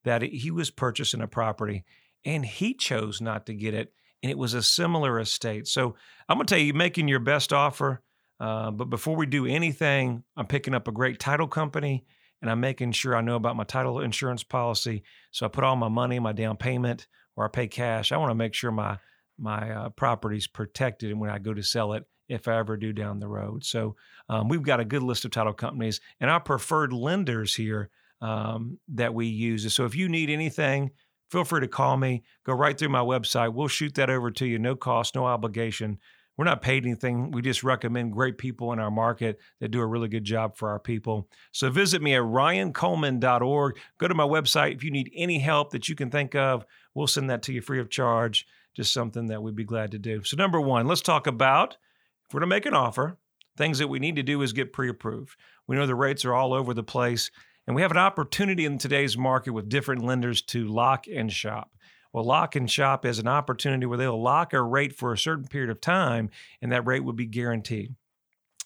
that 0.04 0.22
he 0.22 0.52
was 0.52 0.70
purchasing 0.70 1.22
a 1.22 1.28
property 1.28 1.86
and 2.25 2.46
he 2.46 2.74
chose 2.74 3.22
not 3.22 3.46
to 3.46 3.54
get 3.54 3.74
it. 3.74 3.94
And 4.22 4.30
it 4.30 4.38
was 4.38 4.54
a 4.54 4.62
similar 4.62 5.20
estate. 5.20 5.68
So 5.68 5.96
I'm 6.28 6.38
going 6.38 6.46
to 6.46 6.54
tell 6.54 6.64
you, 6.64 6.74
making 6.74 7.08
your 7.08 7.20
best 7.20 7.54
offer. 7.54 8.02
Uh, 8.40 8.72
but 8.72 8.86
before 8.86 9.16
we 9.16 9.25
do 9.25 9.46
anything, 9.46 10.24
I'm 10.36 10.48
picking 10.48 10.74
up 10.74 10.88
a 10.88 10.92
great 10.92 11.20
title 11.20 11.48
company 11.48 12.06
and 12.42 12.50
I'm 12.50 12.60
making 12.60 12.92
sure 12.92 13.16
I 13.16 13.22
know 13.22 13.36
about 13.36 13.56
my 13.56 13.64
title 13.64 14.02
insurance 14.02 14.44
policy. 14.44 15.04
So 15.32 15.46
I 15.46 15.50
put 15.50 15.64
all 15.64 15.75
my 15.75 15.90
money, 15.90 16.20
my 16.20 16.34
down 16.34 16.58
payment, 16.58 17.08
or 17.42 17.46
I 17.46 17.50
pay 17.50 17.68
cash, 17.68 18.12
I 18.12 18.18
want 18.18 18.30
to 18.30 18.36
make 18.36 18.54
sure 18.54 18.72
my 18.72 18.98
my 19.38 19.72
uh, 19.72 19.90
property's 19.90 20.46
protected 20.46 21.10
and 21.10 21.20
when 21.20 21.32
I 21.32 21.40
go 21.40 21.54
to 21.54 21.64
sell 21.64 21.94
it 21.94 22.06
if 22.30 22.48
I 22.48 22.60
ever 22.60 22.78
do 22.78 22.94
down 22.94 23.20
the 23.20 23.28
road. 23.28 23.66
So 23.66 23.96
um, 24.30 24.48
we've 24.48 24.62
got 24.62 24.80
a 24.80 24.86
good 24.86 25.02
list 25.02 25.26
of 25.26 25.32
title 25.32 25.54
companies 25.54 26.00
and 26.20 26.30
our 26.30 26.40
preferred 26.40 26.94
lenders 26.94 27.56
here 27.56 27.90
um, 28.22 28.78
that 28.90 29.16
we 29.16 29.26
use. 29.26 29.74
So 29.74 29.86
if 29.86 29.96
you 29.96 30.08
need 30.08 30.30
anything, 30.30 30.92
feel 31.32 31.44
free 31.44 31.62
to 31.62 31.68
call 31.68 31.98
me. 31.98 32.24
Go 32.46 32.54
right 32.54 32.78
through 32.78 32.90
my 32.90 33.00
website. 33.00 33.54
We'll 33.54 33.68
shoot 33.68 33.96
that 33.96 34.12
over 34.12 34.30
to 34.32 34.46
you, 34.46 34.60
no 34.60 34.76
cost, 34.76 35.16
no 35.16 35.26
obligation. 35.26 35.98
We're 36.38 36.46
not 36.46 36.62
paid 36.62 36.86
anything. 36.86 37.32
We 37.32 37.42
just 37.42 37.64
recommend 37.64 38.14
great 38.14 38.38
people 38.38 38.72
in 38.74 38.80
our 38.80 38.92
market 38.92 39.40
that 39.60 39.70
do 39.70 39.82
a 39.82 39.86
really 39.86 40.08
good 40.08 40.24
job 40.24 40.56
for 40.56 40.70
our 40.70 40.80
people. 40.80 41.28
So 41.52 41.70
visit 41.70 42.02
me 42.02 42.16
at 42.16 42.22
ryancoleman.org. 42.22 43.78
Go 43.98 44.08
to 44.08 44.16
my 44.16 44.24
website 44.24 44.74
if 44.74 44.84
you 44.84 44.92
need 44.92 45.12
any 45.16 45.40
help 45.40 45.72
that 45.72 45.90
you 45.90 45.96
can 45.96 46.10
think 46.10 46.36
of 46.36 46.66
we'll 46.94 47.08
send 47.08 47.30
that 47.30 47.44
to 47.44 47.54
you 47.54 47.62
free 47.62 47.80
of 47.80 47.90
charge. 47.90 48.46
Just 48.74 48.94
something 48.94 49.28
that 49.28 49.44
we'd 49.44 49.56
be 49.56 49.66
glad 49.66 49.92
to 49.92 50.00
do. 50.00 50.24
So, 50.24 50.38
number 50.38 50.62
one, 50.62 50.88
let's 50.88 51.02
talk 51.02 51.28
about 51.28 51.78
if 52.26 52.34
we're 52.34 52.40
to 52.40 52.48
make 52.48 52.66
an 52.66 52.74
offer, 52.74 53.18
things 53.58 53.80
that 53.80 53.90
we 53.90 54.00
need 54.00 54.16
to 54.16 54.24
do 54.24 54.42
is 54.42 54.54
get 54.54 54.72
pre 54.72 54.90
approved. 54.90 55.36
We 55.68 55.76
know 55.76 55.86
the 55.86 55.96
rates 55.96 56.24
are 56.24 56.34
all 56.34 56.54
over 56.54 56.74
the 56.74 56.84
place, 56.84 57.32
and 57.68 57.76
we 57.76 57.82
have 57.82 57.92
an 57.92 57.98
opportunity 57.98 58.66
in 58.66 58.78
today's 58.78 59.18
market 59.18 59.52
with 59.52 59.68
different 59.68 60.04
lenders 60.04 60.42
to 60.44 60.68
lock 60.68 61.06
and 61.08 61.32
shop. 61.32 61.72
Well, 62.14 62.24
lock 62.24 62.56
and 62.56 62.70
shop 62.70 63.06
is 63.06 63.20
an 63.20 63.28
opportunity 63.28 63.86
where 63.86 63.98
they'll 63.98 64.22
lock 64.22 64.54
a 64.54 64.62
rate 64.62 64.96
for 64.96 65.12
a 65.12 65.18
certain 65.18 65.48
period 65.48 65.70
of 65.70 65.82
time, 65.82 66.30
and 66.62 66.72
that 66.72 66.86
rate 66.86 67.04
would 67.04 67.16
be 67.16 67.26
guaranteed 67.26 67.96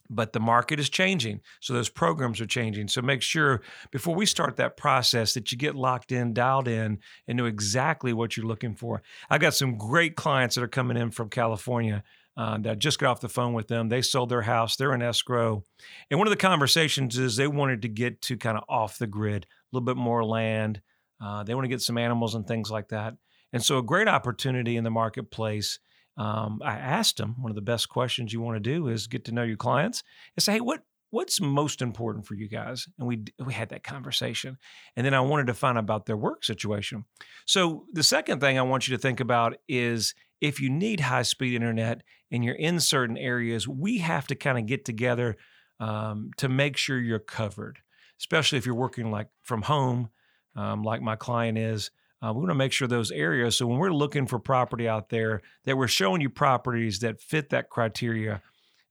but 0.10 0.34
the 0.34 0.40
market 0.40 0.80
is 0.80 0.90
changing. 0.90 1.42
So 1.62 1.74
those 1.74 1.90
programs 1.90 2.40
are 2.42 2.46
changing. 2.46 2.88
So 2.90 3.02
make 3.02 3.22
sure 3.22 3.62
before 3.92 4.16
we 4.16 4.26
start 4.26 4.58
that 4.58 4.78
process 4.78 5.34
that 5.34 5.52
you 5.52 5.58
get 5.58 5.76
locked 5.76 6.12
in, 6.12 6.34
dialed 6.34 6.68
in, 6.68 7.00
and 7.28 7.38
know 7.38 7.46
exactly 7.46 8.14
what 8.14 8.38
you're 8.38 8.46
looking 8.46 8.76
for. 8.76 9.02
I've 9.30 9.42
got 9.42 9.54
some 9.54 9.78
great 9.78 10.16
clients 10.16 10.56
that 10.56 10.64
are 10.64 10.68
coming 10.68 10.98
in 10.98 11.12
from 11.12 11.30
California 11.30 12.04
Uh, 12.38 12.60
I 12.66 12.76
just 12.76 13.00
got 13.00 13.12
off 13.12 13.22
the 13.22 13.30
phone 13.30 13.54
with 13.54 13.68
them. 13.70 13.88
They 13.88 14.02
sold 14.02 14.30
their 14.30 14.42
house. 14.42 14.76
They're 14.76 14.94
in 14.94 15.02
escrow. 15.02 15.64
And 16.12 16.20
one 16.20 16.28
of 16.28 16.32
the 16.32 16.38
conversations 16.38 17.18
is 17.18 17.36
they 17.36 17.48
wanted 17.48 17.82
to 17.84 17.88
get 17.88 18.22
to 18.24 18.36
kind 18.38 18.58
of 18.58 18.66
off 18.68 18.98
the 18.98 19.08
grid, 19.08 19.46
a 19.46 19.48
little 19.72 19.86
bit 19.86 19.96
more 19.96 20.24
land. 20.26 20.82
Uh, 21.24 21.44
they 21.44 21.56
want 21.56 21.64
to 21.64 21.70
get 21.70 21.82
some 21.82 21.98
animals 21.98 22.36
and 22.36 22.46
things 22.46 22.70
like 22.70 22.90
that. 22.90 23.14
And 23.54 23.64
so, 23.64 23.78
a 23.78 23.84
great 23.84 24.10
opportunity 24.10 24.76
in 24.76 24.84
the 24.84 24.92
marketplace. 24.92 25.80
Um, 26.18 26.62
I 26.64 26.78
asked 26.78 27.18
them 27.18 27.36
one 27.42 27.52
of 27.52 27.56
the 27.56 27.62
best 27.62 27.90
questions 27.90 28.32
you 28.32 28.42
want 28.42 28.56
to 28.56 28.60
do 28.60 28.88
is 28.88 29.08
get 29.08 29.26
to 29.26 29.34
know 29.34 29.44
your 29.44 29.58
clients 29.58 30.04
and 30.36 30.44
say, 30.44 30.54
hey, 30.54 30.62
what 30.62 30.82
what's 31.12 31.40
most 31.40 31.82
important 31.82 32.26
for 32.26 32.36
you 32.36 32.50
guys? 32.50 32.88
And 32.98 33.08
we 33.08 33.24
we 33.44 33.54
had 33.54 33.70
that 33.70 33.84
conversation. 33.84 34.58
And 34.96 35.06
then 35.06 35.14
I 35.14 35.22
wanted 35.22 35.48
to 35.48 35.54
find 35.54 35.78
out 35.78 35.84
about 35.84 36.06
their 36.06 36.18
work 36.18 36.44
situation. 36.44 37.06
So 37.46 37.86
the 37.94 38.04
second 38.04 38.40
thing 38.40 38.58
I 38.58 38.64
want 38.64 38.88
you 38.88 38.96
to 38.96 39.02
think 39.02 39.20
about 39.20 39.56
is 39.68 40.14
if 40.42 40.60
you 40.60 40.70
need 40.70 41.00
high 41.00 41.22
speed 41.22 41.56
internet 41.56 42.04
and 42.32 42.44
you're 42.44 42.56
in 42.56 42.80
certain 42.80 43.18
areas, 43.18 43.68
we 43.68 44.00
have 44.00 44.28
to 44.28 44.36
kind 44.36 44.58
of 44.58 44.66
get 44.66 44.84
together 44.86 45.38
um, 45.80 46.32
to 46.38 46.50
make 46.50 46.78
sure 46.78 47.00
you're 47.00 47.20
covered, 47.20 47.80
especially 48.20 48.58
if 48.58 48.66
you're 48.66 48.76
working 48.76 49.12
like 49.12 49.28
from 49.44 49.64
home, 49.64 50.10
um, 50.56 50.84
like 50.84 51.02
my 51.02 51.16
client 51.16 51.58
is. 51.58 51.92
Uh, 52.22 52.32
we 52.34 52.40
want 52.40 52.50
to 52.50 52.56
make 52.56 52.72
sure 52.72 52.88
those 52.88 53.12
areas. 53.12 53.58
So 53.58 53.68
when 53.68 53.78
we're 53.78 53.92
looking 53.92 54.26
for 54.26 54.40
property 54.40 54.88
out 54.88 55.10
there, 55.10 55.42
that 55.66 55.78
we're 55.78 55.88
showing 55.88 56.22
you 56.22 56.30
properties 56.30 57.00
that 57.00 57.22
fit 57.22 57.50
that 57.50 57.70
criteria, 57.70 58.42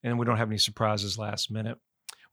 and 0.02 0.18
we 0.18 0.26
don't 0.26 0.36
have 0.36 0.50
any 0.50 0.58
surprises 0.58 1.18
last 1.18 1.50
minute. 1.50 1.78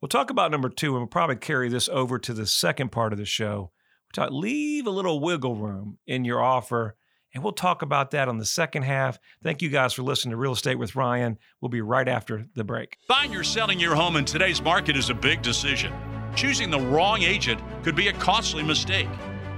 We'll 0.02 0.10
talk 0.10 0.30
about 0.30 0.52
number 0.52 0.70
two, 0.70 0.92
and 0.92 1.02
we'll 1.02 1.08
probably 1.08 1.38
carry 1.38 1.70
this 1.70 1.88
over 1.90 2.20
to 2.20 2.34
the 2.34 2.46
second 2.46 2.92
part 2.92 3.14
of 3.14 3.20
the 3.20 3.26
show. 3.26 3.72
We'll 4.16 4.26
talk, 4.26 4.34
leave 4.34 4.88
a 4.88 4.92
little 4.92 5.20
wiggle 5.20 5.56
room 5.56 5.98
in 6.06 6.26
your 6.26 6.42
offer 6.42 6.96
and 7.34 7.44
we'll 7.44 7.54
talk 7.54 7.82
about 7.82 8.12
that 8.12 8.28
on 8.28 8.38
the 8.38 8.46
second 8.46 8.84
half. 8.84 9.20
Thank 9.44 9.62
you 9.62 9.70
guys 9.70 9.94
for 9.94 10.04
listening 10.04 10.32
to 10.32 10.38
Real 10.38 10.52
Estate 10.52 10.78
with 10.78 10.96
Ryan. 10.96 11.38
We'll 11.62 11.70
be 11.70 11.82
right 11.82 12.08
after 12.08 12.46
the 12.56 12.64
break. 12.64 12.98
Buying 13.08 13.36
or 13.36 13.44
selling 13.44 13.80
your 13.80 13.96
home 13.96 14.18
in 14.18 14.26
today's 14.26 14.62
market 14.62 14.98
is 14.98 15.10
a 15.10 15.14
big 15.14 15.42
decision. 15.42 15.94
Choosing 16.36 16.70
the 16.70 16.80
wrong 16.80 17.24
agent 17.24 17.62
could 17.84 17.96
be 17.96 18.10
a 18.10 18.14
costly 18.14 18.64
mistake. 18.64 19.08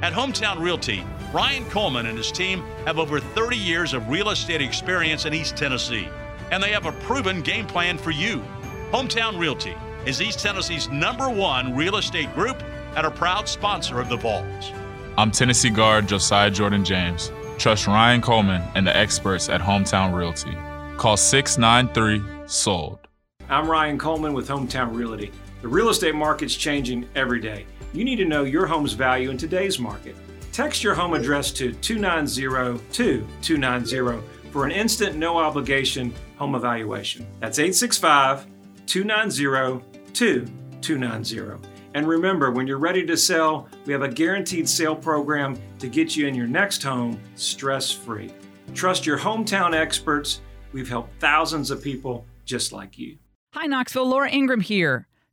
At 0.03 0.12
Hometown 0.12 0.60
Realty, 0.60 1.01
Ryan 1.31 1.63
Coleman 1.69 2.07
and 2.07 2.17
his 2.17 2.29
team 2.29 2.62
have 2.86 3.00
over 3.00 3.22
30 3.22 3.55
years 3.55 3.93
of 3.93 4.10
real 4.10 4.31
estate 4.31 4.62
experience 4.62 5.24
in 5.24 5.33
East 5.33 5.55
Tennessee, 5.55 6.10
and 6.51 6.62
they 6.62 6.72
have 6.72 6.86
a 6.86 6.91
proven 6.91 7.41
game 7.41 7.65
plan 7.65 7.98
for 7.98 8.12
you. 8.12 8.43
Hometown 8.91 9.39
Realty 9.39 9.74
is 10.05 10.22
East 10.22 10.39
Tennessee's 10.39 10.89
number 10.89 11.29
one 11.29 11.74
real 11.74 11.95
estate 11.95 12.33
group 12.33 12.62
and 12.98 13.07
a 13.07 13.12
proud 13.12 13.48
sponsor 13.48 14.01
of 14.01 14.10
the 14.10 14.17
Vols. 14.17 14.74
I'm 15.17 15.31
Tennessee 15.31 15.69
guard 15.69 16.10
Josiah 16.10 16.51
Jordan 16.51 16.83
James. 16.83 17.31
Trust 17.57 17.88
Ryan 17.88 18.19
Coleman 18.19 18.62
and 18.75 18.86
the 18.86 18.93
experts 18.93 19.48
at 19.48 19.62
Hometown 19.62 20.13
Realty. 20.13 20.51
Call 20.98 21.15
693 21.15 22.45
SOLD. 22.45 23.00
I'm 23.48 23.72
Ryan 23.72 23.98
Coleman 23.98 24.33
with 24.33 24.50
Hometown 24.50 24.93
Realty. 24.93 25.31
The 25.63 25.70
real 25.70 25.88
estate 25.88 26.13
market's 26.13 26.58
changing 26.58 27.08
every 27.15 27.39
day. 27.39 27.65
You 27.93 28.03
need 28.03 28.17
to 28.17 28.25
know 28.25 28.43
your 28.43 28.65
home's 28.65 28.91
value 28.91 29.29
in 29.29 29.38
today's 29.38 29.79
market. 29.79 30.13
Text 30.51 30.84
your 30.84 30.93
home 30.93 31.13
address 31.13 31.51
to 31.53 31.72
290 31.72 32.41
2290 32.91 34.27
for 34.51 34.65
an 34.65 34.72
instant, 34.72 35.15
no 35.15 35.38
obligation 35.38 36.13
home 36.36 36.55
evaluation. 36.55 37.25
That's 37.39 37.60
865 37.60 38.46
290 38.86 39.82
2290. 40.12 41.70
And 41.93 42.10
remember, 42.10 42.51
when 42.51 42.67
you're 42.67 42.77
ready 42.77 43.05
to 43.05 43.15
sell, 43.15 43.70
we 43.86 43.93
have 43.93 44.01
a 44.01 44.10
guaranteed 44.10 44.67
sale 44.67 44.98
program 44.98 45.58
to 45.79 45.88
get 45.88 46.13
you 46.13 46.27
in 46.27 46.36
your 46.36 46.46
next 46.46 46.84
home 46.84 47.17
stress 47.36 47.89
free. 47.89 48.34
Trust 48.74 49.05
your 49.05 49.17
hometown 49.17 49.74
experts. 49.74 50.41
We've 50.74 50.89
helped 50.89 51.22
thousands 51.22 51.72
of 51.72 51.82
people 51.82 52.25
just 52.43 52.74
like 52.74 52.98
you. 53.00 53.17
Hi, 53.53 53.65
Knoxville. 53.65 54.10
Laura 54.10 54.29
Ingraham 54.29 54.60
here. 54.60 55.08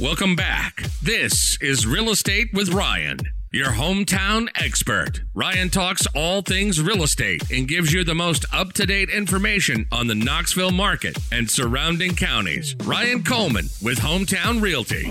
Welcome 0.00 0.36
back. 0.36 0.84
This 1.02 1.58
is 1.60 1.86
Real 1.86 2.08
Estate 2.08 2.48
with 2.54 2.72
Ryan, 2.72 3.18
your 3.52 3.68
hometown 3.68 4.48
expert. 4.54 5.20
Ryan 5.34 5.68
talks 5.68 6.06
all 6.14 6.40
things 6.40 6.80
real 6.80 7.02
estate 7.02 7.50
and 7.52 7.68
gives 7.68 7.92
you 7.92 8.02
the 8.02 8.14
most 8.14 8.46
up 8.54 8.72
to 8.74 8.86
date 8.86 9.10
information 9.10 9.86
on 9.92 10.06
the 10.06 10.14
Knoxville 10.14 10.70
market 10.70 11.18
and 11.30 11.48
surrounding 11.48 12.16
counties. 12.16 12.74
Ryan 12.84 13.22
Coleman 13.22 13.66
with 13.82 13.98
Hometown 13.98 14.62
Realty. 14.62 15.10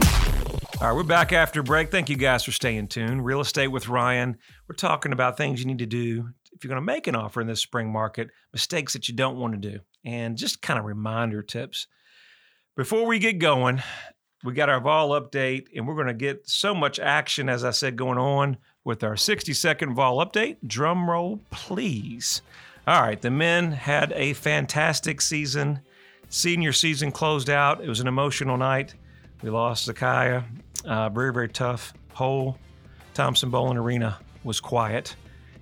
All 0.81 0.87
right, 0.87 0.95
we're 0.95 1.03
back 1.03 1.31
after 1.31 1.61
break. 1.61 1.91
Thank 1.91 2.09
you 2.09 2.17
guys 2.17 2.43
for 2.43 2.51
staying 2.51 2.87
tuned. 2.87 3.23
Real 3.23 3.39
Estate 3.39 3.67
with 3.67 3.87
Ryan. 3.87 4.35
We're 4.67 4.75
talking 4.75 5.13
about 5.13 5.37
things 5.37 5.59
you 5.59 5.67
need 5.67 5.79
to 5.79 5.85
do 5.85 6.29
if 6.53 6.63
you're 6.63 6.69
going 6.69 6.81
to 6.81 6.93
make 6.93 7.05
an 7.05 7.15
offer 7.15 7.39
in 7.39 7.47
this 7.47 7.61
spring 7.61 7.91
market, 7.91 8.29
mistakes 8.51 8.93
that 8.93 9.07
you 9.07 9.15
don't 9.15 9.37
want 9.37 9.53
to 9.53 9.69
do, 9.69 9.79
and 10.03 10.37
just 10.37 10.61
kind 10.61 10.79
of 10.79 10.85
reminder 10.85 11.43
tips. 11.43 11.85
Before 12.75 13.05
we 13.05 13.19
get 13.19 13.37
going, 13.37 13.83
we 14.43 14.53
got 14.53 14.69
our 14.69 14.79
vol 14.79 15.09
update, 15.09 15.67
and 15.75 15.87
we're 15.87 15.95
going 15.95 16.07
to 16.07 16.13
get 16.13 16.47
so 16.49 16.73
much 16.73 16.99
action, 16.99 17.49
as 17.49 17.63
I 17.63 17.71
said, 17.71 17.95
going 17.95 18.17
on 18.17 18.57
with 18.83 19.03
our 19.03 19.15
60 19.15 19.53
second 19.53 19.93
vol 19.93 20.25
update. 20.25 20.57
Drum 20.65 21.09
roll, 21.09 21.39
please. 21.51 22.41
All 22.87 23.01
right, 23.01 23.21
the 23.21 23.29
men 23.29 23.71
had 23.71 24.11
a 24.13 24.33
fantastic 24.33 25.21
season. 25.21 25.81
Senior 26.29 26.73
season 26.73 27.11
closed 27.11 27.49
out. 27.49 27.83
It 27.83 27.89
was 27.89 27.99
an 27.99 28.07
emotional 28.07 28.57
night. 28.57 28.95
We 29.43 29.49
lost 29.49 29.87
Zakai. 29.87 30.43
Uh, 30.85 31.09
very, 31.09 31.31
very 31.31 31.49
tough. 31.49 31.93
Whole 32.13 32.57
Thompson-Boling 33.13 33.77
Arena 33.77 34.17
was 34.43 34.59
quiet. 34.59 35.15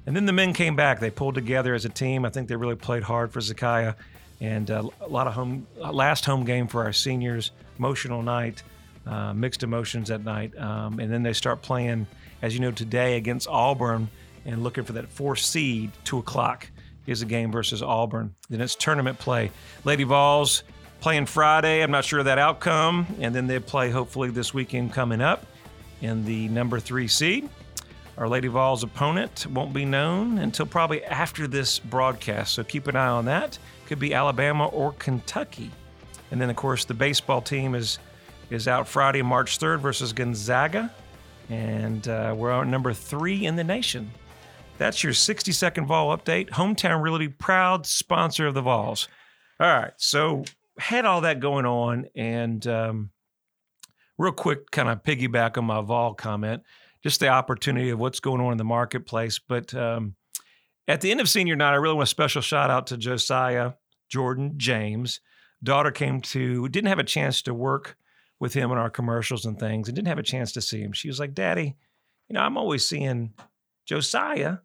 And 0.05 0.15
then 0.15 0.25
the 0.25 0.33
men 0.33 0.53
came 0.53 0.75
back. 0.75 0.99
They 0.99 1.09
pulled 1.09 1.35
together 1.35 1.73
as 1.73 1.85
a 1.85 1.89
team. 1.89 2.23
I 2.23 2.29
think 2.29 2.47
they 2.47 2.55
really 2.55 2.75
played 2.75 3.03
hard 3.03 3.31
for 3.31 3.39
Zakai. 3.39 3.95
And 4.39 4.71
uh, 4.71 4.83
a 5.01 5.07
lot 5.07 5.27
of 5.27 5.33
home, 5.33 5.67
last 5.75 6.23
home 6.23 6.45
game 6.45 6.67
for 6.67 6.83
our 6.85 6.93
seniors. 6.93 7.51
Emotional 7.79 8.21
night 8.21 8.61
uh, 9.09 9.33
mixed 9.33 9.63
emotions 9.63 10.11
at 10.11 10.23
night. 10.23 10.57
Um, 10.57 10.99
and 10.99 11.11
then 11.11 11.23
they 11.23 11.33
start 11.33 11.61
playing, 11.61 12.07
as 12.41 12.53
you 12.53 12.59
know, 12.59 12.71
today 12.71 13.17
against 13.17 13.47
Auburn 13.47 14.09
and 14.45 14.63
looking 14.63 14.83
for 14.83 14.93
that 14.93 15.09
four 15.09 15.35
seed, 15.35 15.91
2 16.05 16.19
o'clock 16.19 16.69
is 17.07 17.21
a 17.21 17.25
game 17.25 17.51
versus 17.51 17.81
Auburn. 17.81 18.35
Then 18.49 18.61
it's 18.61 18.75
tournament 18.75 19.17
play. 19.17 19.51
Lady 19.83 20.03
Vols 20.03 20.63
playing 21.01 21.25
Friday. 21.25 21.81
I'm 21.81 21.91
not 21.91 22.05
sure 22.05 22.19
of 22.19 22.25
that 22.25 22.37
outcome. 22.37 23.07
And 23.19 23.33
then 23.33 23.47
they 23.47 23.59
play 23.59 23.89
hopefully 23.89 24.29
this 24.29 24.53
weekend 24.53 24.93
coming 24.93 25.21
up 25.21 25.45
in 26.01 26.23
the 26.25 26.47
number 26.49 26.79
three 26.79 27.07
seed. 27.07 27.49
Our 28.17 28.27
Lady 28.27 28.49
Vols 28.49 28.83
opponent 28.83 29.47
won't 29.47 29.73
be 29.73 29.85
known 29.85 30.39
until 30.39 30.65
probably 30.65 31.03
after 31.05 31.47
this 31.47 31.79
broadcast. 31.79 32.53
So 32.53 32.63
keep 32.63 32.87
an 32.87 32.95
eye 32.95 33.07
on 33.07 33.25
that. 33.25 33.57
Could 33.87 33.99
be 33.99 34.13
Alabama 34.13 34.67
or 34.67 34.91
Kentucky. 34.93 35.71
And 36.31 36.39
then, 36.39 36.49
of 36.49 36.55
course, 36.55 36.85
the 36.85 36.93
baseball 36.93 37.41
team 37.41 37.75
is 37.75 37.99
is 38.49 38.67
out 38.67 38.87
Friday, 38.87 39.21
March 39.21 39.59
3rd 39.59 39.79
versus 39.79 40.11
Gonzaga. 40.11 40.91
And 41.49 42.07
uh, 42.07 42.33
we're 42.35 42.51
on 42.51 42.71
number 42.71 42.93
three 42.93 43.45
in 43.45 43.55
the 43.55 43.63
nation. 43.63 44.11
That's 44.79 45.03
your 45.03 45.13
60 45.13 45.51
second 45.51 45.87
Vol 45.87 46.15
update. 46.17 46.49
Hometown 46.49 47.03
Realty, 47.03 47.27
proud 47.27 47.85
sponsor 47.85 48.47
of 48.47 48.53
the 48.53 48.61
Vols. 48.61 49.07
All 49.59 49.67
right, 49.67 49.91
so 49.97 50.45
had 50.79 51.05
all 51.05 51.21
that 51.21 51.41
going 51.41 51.65
on, 51.65 52.07
and 52.15 52.65
um, 52.65 53.09
real 54.17 54.31
quick, 54.31 54.71
kind 54.71 54.87
of 54.87 55.03
piggyback 55.03 55.57
on 55.57 55.65
my 55.65 55.81
Vol 55.81 56.13
comment, 56.13 56.63
just 57.03 57.19
the 57.19 57.27
opportunity 57.27 57.89
of 57.89 57.99
what's 57.99 58.21
going 58.21 58.41
on 58.41 58.53
in 58.53 58.57
the 58.57 58.63
marketplace. 58.63 59.37
But 59.37 59.73
um, 59.73 60.15
at 60.87 61.01
the 61.01 61.11
end 61.11 61.19
of 61.19 61.27
senior 61.27 61.57
night, 61.57 61.73
I 61.73 61.75
really 61.75 61.95
want 61.95 62.07
a 62.07 62.09
special 62.09 62.41
shout 62.41 62.69
out 62.69 62.87
to 62.87 62.97
Josiah 62.97 63.73
Jordan 64.07 64.53
James. 64.57 65.19
Daughter 65.63 65.91
came 65.91 66.21
to, 66.21 66.69
didn't 66.69 66.87
have 66.87 66.99
a 66.99 67.03
chance 67.03 67.41
to 67.43 67.53
work 67.53 67.97
with 68.39 68.53
him 68.53 68.71
in 68.71 68.77
our 68.77 68.89
commercials 68.89 69.45
and 69.45 69.59
things, 69.59 69.87
and 69.87 69.95
didn't 69.95 70.07
have 70.07 70.19
a 70.19 70.23
chance 70.23 70.53
to 70.53 70.61
see 70.61 70.81
him. 70.81 70.93
She 70.93 71.09
was 71.09 71.19
like, 71.19 71.33
Daddy, 71.33 71.75
you 72.29 72.33
know, 72.33 72.41
I'm 72.41 72.57
always 72.57 72.87
seeing 72.87 73.33
Josiah. 73.85 74.57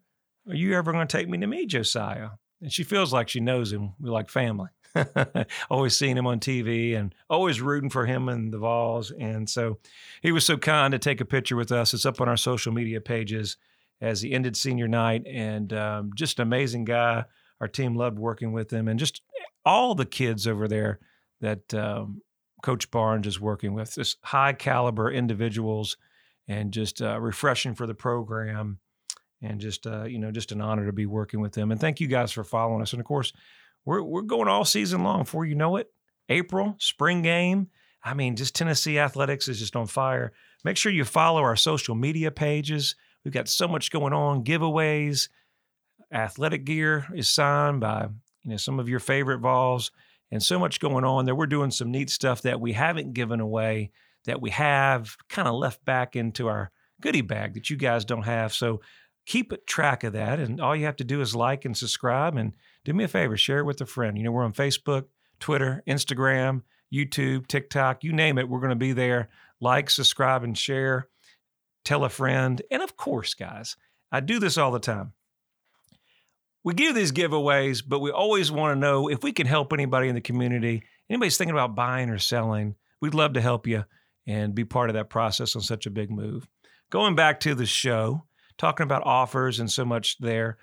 Are 0.47 0.55
you 0.55 0.73
ever 0.75 0.91
going 0.91 1.05
to 1.05 1.17
take 1.17 1.27
me 1.27 1.37
to 1.39 1.47
meet 1.47 1.69
Josiah? 1.69 2.29
And 2.61 2.71
she 2.71 2.83
feels 2.83 3.11
like 3.11 3.27
she 3.27 3.39
knows 3.39 3.71
him. 3.73 3.93
We're 3.99 4.11
like 4.11 4.29
family. 4.29 4.69
always 5.69 5.97
seeing 5.97 6.17
him 6.17 6.27
on 6.27 6.39
TV 6.39 6.97
and 6.97 7.13
always 7.29 7.61
rooting 7.61 7.89
for 7.89 8.05
him 8.05 8.29
and 8.29 8.53
the 8.53 8.57
Vols. 8.57 9.11
And 9.11 9.49
so 9.49 9.79
he 10.21 10.31
was 10.31 10.45
so 10.45 10.57
kind 10.57 10.91
to 10.93 10.99
take 10.99 11.21
a 11.21 11.25
picture 11.25 11.55
with 11.55 11.71
us. 11.71 11.93
It's 11.93 12.05
up 12.05 12.21
on 12.21 12.29
our 12.29 12.37
social 12.37 12.71
media 12.71 13.01
pages 13.01 13.57
as 14.01 14.21
he 14.21 14.33
ended 14.33 14.55
senior 14.55 14.87
night 14.87 15.25
and 15.27 15.73
um, 15.73 16.11
just 16.15 16.39
an 16.39 16.43
amazing 16.43 16.85
guy. 16.85 17.25
Our 17.61 17.67
team 17.67 17.95
loved 17.95 18.19
working 18.19 18.51
with 18.51 18.71
him 18.71 18.87
and 18.87 18.99
just 18.99 19.21
all 19.65 19.95
the 19.95 20.05
kids 20.05 20.47
over 20.47 20.67
there 20.67 20.99
that 21.41 21.73
um, 21.73 22.21
Coach 22.63 22.91
Barnes 22.91 23.27
is 23.27 23.39
working 23.39 23.73
with, 23.73 23.95
just 23.95 24.17
high 24.23 24.53
caliber 24.53 25.11
individuals 25.11 25.97
and 26.47 26.71
just 26.71 27.01
uh, 27.01 27.19
refreshing 27.19 27.73
for 27.73 27.87
the 27.87 27.95
program 27.95 28.79
and 29.41 29.59
just 29.59 29.85
uh, 29.85 30.03
you 30.03 30.19
know 30.19 30.31
just 30.31 30.51
an 30.51 30.61
honor 30.61 30.85
to 30.85 30.93
be 30.93 31.05
working 31.05 31.41
with 31.41 31.53
them 31.53 31.71
and 31.71 31.81
thank 31.81 31.99
you 31.99 32.07
guys 32.07 32.31
for 32.31 32.43
following 32.43 32.81
us 32.81 32.93
and 32.93 32.99
of 32.99 33.05
course 33.05 33.33
we're 33.85 34.01
we're 34.01 34.23
going 34.23 34.47
all 34.47 34.65
season 34.65 35.03
long 35.03 35.19
before 35.19 35.45
you 35.45 35.55
know 35.55 35.77
it. 35.77 35.91
April, 36.27 36.75
spring 36.79 37.21
game. 37.21 37.67
I 38.03 38.13
mean, 38.13 38.35
just 38.35 38.55
Tennessee 38.55 38.99
athletics 38.99 39.47
is 39.47 39.59
just 39.59 39.75
on 39.75 39.87
fire. 39.87 40.33
Make 40.63 40.77
sure 40.77 40.91
you 40.91 41.05
follow 41.05 41.41
our 41.41 41.55
social 41.55 41.95
media 41.95 42.31
pages. 42.31 42.95
We've 43.23 43.33
got 43.33 43.47
so 43.47 43.67
much 43.67 43.91
going 43.91 44.13
on, 44.13 44.43
giveaways, 44.43 45.29
athletic 46.11 46.65
gear 46.65 47.07
is 47.15 47.29
signed 47.29 47.81
by 47.81 48.07
you 48.45 48.51
know 48.51 48.57
some 48.57 48.79
of 48.79 48.87
your 48.87 48.99
favorite 48.99 49.39
Vols, 49.39 49.91
and 50.31 50.41
so 50.41 50.57
much 50.57 50.79
going 50.79 51.03
on 51.03 51.25
there. 51.25 51.35
We're 51.35 51.47
doing 51.47 51.71
some 51.71 51.91
neat 51.91 52.09
stuff 52.09 52.43
that 52.43 52.61
we 52.61 52.71
haven't 52.71 53.13
given 53.13 53.39
away, 53.39 53.91
that 54.25 54.41
we 54.41 54.51
have 54.51 55.17
kind 55.27 55.47
of 55.47 55.55
left 55.55 55.83
back 55.83 56.15
into 56.15 56.47
our 56.47 56.71
goodie 57.01 57.21
bag 57.21 57.55
that 57.55 57.69
you 57.69 57.75
guys 57.75 58.05
don't 58.05 58.23
have. 58.23 58.53
So 58.53 58.81
keep 59.25 59.51
track 59.65 60.03
of 60.03 60.13
that, 60.13 60.39
and 60.39 60.61
all 60.61 60.75
you 60.75 60.85
have 60.85 60.95
to 60.97 61.03
do 61.03 61.19
is 61.19 61.35
like 61.35 61.65
and 61.65 61.75
subscribe 61.75 62.37
and 62.37 62.53
do 62.85 62.93
me 62.93 63.03
a 63.03 63.07
favor, 63.07 63.35
share 63.35 63.59
it 63.59 63.65
with 63.65 63.81
a 63.81 63.85
friend. 63.85 64.17
You 64.17 64.23
know, 64.23 64.31
we're 64.31 64.45
on 64.45 64.53
Facebook, 64.53 65.05
Twitter, 65.39 65.83
Instagram, 65.87 66.61
YouTube, 66.93 67.47
TikTok, 67.47 68.03
you 68.03 68.13
name 68.13 68.37
it, 68.37 68.47
we're 68.47 68.59
going 68.59 68.69
to 68.69 68.75
be 68.75 68.93
there. 68.93 69.29
Like, 69.59 69.89
subscribe, 69.89 70.43
and 70.43 70.57
share. 70.57 71.07
Tell 71.83 72.03
a 72.03 72.09
friend. 72.09 72.61
And 72.71 72.83
of 72.83 72.97
course, 72.97 73.33
guys, 73.33 73.75
I 74.11 74.19
do 74.19 74.39
this 74.39 74.57
all 74.57 74.71
the 74.71 74.79
time. 74.79 75.13
We 76.65 76.73
give 76.73 76.95
these 76.95 77.11
giveaways, 77.11 77.83
but 77.87 77.99
we 77.99 78.09
always 78.09 78.51
want 78.51 78.75
to 78.75 78.79
know 78.79 79.07
if 79.07 79.21
we 79.21 79.31
can 79.31 79.45
help 79.45 79.71
anybody 79.71 80.09
in 80.09 80.15
the 80.15 80.21
community. 80.21 80.81
Anybody's 81.07 81.37
thinking 81.37 81.53
about 81.53 81.75
buying 81.75 82.09
or 82.09 82.17
selling, 82.17 82.73
we'd 82.99 83.13
love 83.13 83.33
to 83.33 83.41
help 83.41 83.67
you 83.67 83.85
and 84.25 84.55
be 84.55 84.65
part 84.65 84.89
of 84.89 84.95
that 84.95 85.11
process 85.11 85.55
on 85.55 85.61
such 85.61 85.85
a 85.85 85.91
big 85.91 86.09
move. 86.09 86.47
Going 86.89 87.13
back 87.13 87.39
to 87.41 87.53
the 87.53 87.67
show, 87.67 88.25
talking 88.57 88.83
about 88.83 89.05
offers 89.05 89.59
and 89.59 89.71
so 89.71 89.85
much 89.85 90.17
there. 90.17 90.57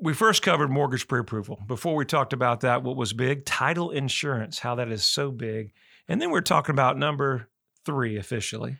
We, 0.00 0.14
first 0.14 0.42
covered 0.42 0.70
mortgage 0.70 1.08
pre 1.08 1.18
approval. 1.18 1.60
Before 1.66 1.96
we 1.96 2.04
talked 2.04 2.32
about 2.32 2.60
that, 2.60 2.84
what 2.84 2.96
was 2.96 3.12
big? 3.12 3.44
Title 3.44 3.90
insurance, 3.90 4.60
how 4.60 4.76
that 4.76 4.90
is 4.92 5.04
so 5.04 5.32
big. 5.32 5.72
And 6.08 6.22
then 6.22 6.30
we're 6.30 6.40
talking 6.40 6.74
about 6.74 6.96
number 6.96 7.48
three 7.84 8.16
officially. 8.16 8.78